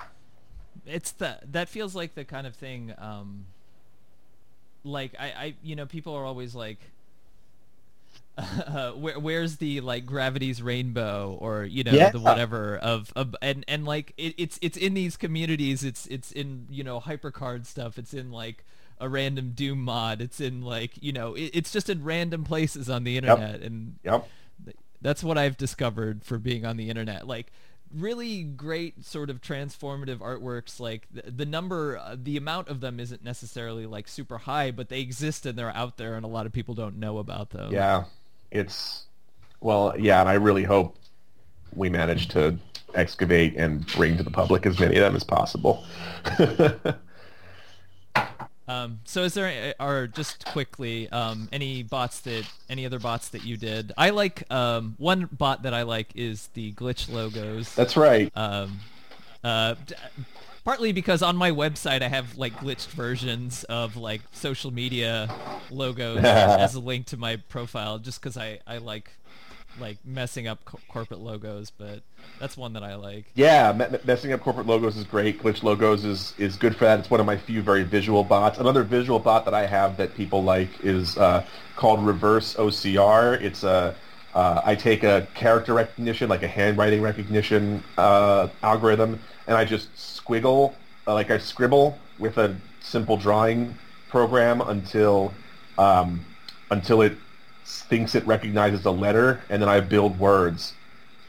[0.85, 3.45] it's the that feels like the kind of thing um
[4.83, 6.79] like i i you know people are always like
[8.37, 12.11] uh, where, where's the like gravity's rainbow or you know yeah.
[12.11, 15.83] the whatever of, of and and like it, it's it's in these communities.
[15.83, 17.97] It's it's in you know hypercard stuff.
[17.97, 18.63] It's in like
[18.99, 20.21] a random doom mod.
[20.21, 23.61] It's in like you know it, it's just in random places on the internet.
[23.61, 23.63] Yep.
[23.63, 24.27] and yep.
[25.01, 27.27] that's what i've discovered for being on the internet.
[27.27, 27.51] Like
[27.95, 30.79] really great sort of transformative artworks.
[30.79, 34.89] Like the, the number uh, the amount of them isn't necessarily like super high but
[34.89, 37.71] they exist and they're out there and a lot of people don't know about them.
[37.71, 38.03] Yeah
[38.51, 39.05] it's
[39.61, 40.95] well yeah and i really hope
[41.75, 42.57] we manage to
[42.95, 45.83] excavate and bring to the public as many of them as possible
[48.67, 53.45] Um, so is there, are just quickly, um, any bots that, any other bots that
[53.45, 53.93] you did?
[53.97, 57.73] I like, um, one bot that I like is the glitch logos.
[57.75, 58.29] That's right.
[58.35, 58.79] Um,
[59.43, 59.75] uh,
[60.67, 65.33] partly because on my website I have like glitched versions of like social media
[65.71, 69.09] logos as a link to my profile just because I, I like
[69.79, 72.01] like messing up co- corporate logos, but
[72.37, 73.31] that's one that I like.
[73.35, 75.41] Yeah, me- messing up corporate logos is great.
[75.41, 76.99] Glitch logos is is good for that.
[76.99, 78.59] It's one of my few very visual bots.
[78.59, 81.45] Another visual bot that I have that people like is uh,
[81.77, 83.39] called Reverse OCR.
[83.41, 83.95] It's a
[84.33, 90.16] uh, I take a character recognition, like a handwriting recognition uh, algorithm, and I just
[90.27, 90.73] squiggle,
[91.07, 93.75] uh, like I scribble with a simple drawing
[94.09, 95.33] program until
[95.77, 96.25] um,
[96.71, 97.13] until it
[97.65, 100.73] thinks it recognizes a letter, and then I build words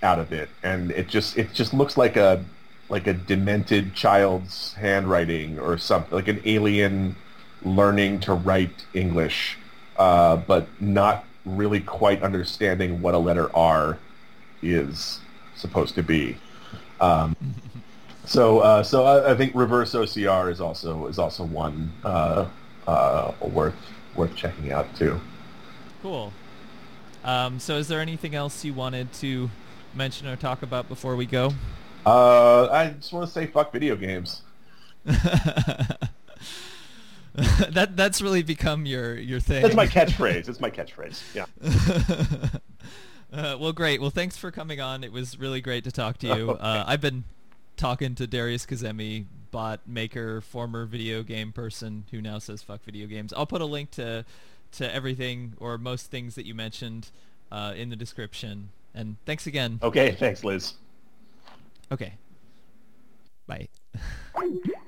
[0.02, 2.44] out of it, and it just it just looks like a
[2.88, 7.16] like a demented child's handwriting or something, like an alien
[7.62, 9.58] learning to write English,
[9.98, 13.98] uh, but not really quite understanding what a letter R
[14.62, 15.20] is
[15.56, 16.36] supposed to be.
[17.00, 17.36] Um,
[18.28, 22.46] so uh, so I, I, think reverse OCR is also is also one uh,
[22.86, 23.74] uh worth
[24.14, 25.20] worth checking out too.
[26.02, 26.32] Cool.
[27.24, 29.50] Um, so is there anything else you wanted to
[29.94, 31.52] mention or talk about before we go?
[32.06, 34.42] Uh, I just want to say fuck video games.
[35.04, 36.10] that
[37.94, 39.62] that's really become your your thing.
[39.62, 40.48] That's my catchphrase.
[40.48, 41.22] It's my catchphrase.
[41.34, 41.46] Yeah.
[43.32, 44.00] uh, well, great.
[44.00, 45.02] Well, thanks for coming on.
[45.02, 46.58] It was really great to talk to you.
[46.68, 47.24] Uh, I've been
[47.78, 53.06] talking to Darius Kazemi, bot maker, former video game person who now says fuck video
[53.06, 53.32] games.
[53.32, 54.26] I'll put a link to
[54.72, 57.10] to everything or most things that you mentioned
[57.50, 58.68] uh, in the description.
[58.94, 59.78] And thanks again.
[59.82, 60.74] Okay, thanks, Liz.
[61.90, 62.14] Okay.
[63.46, 63.68] Bye.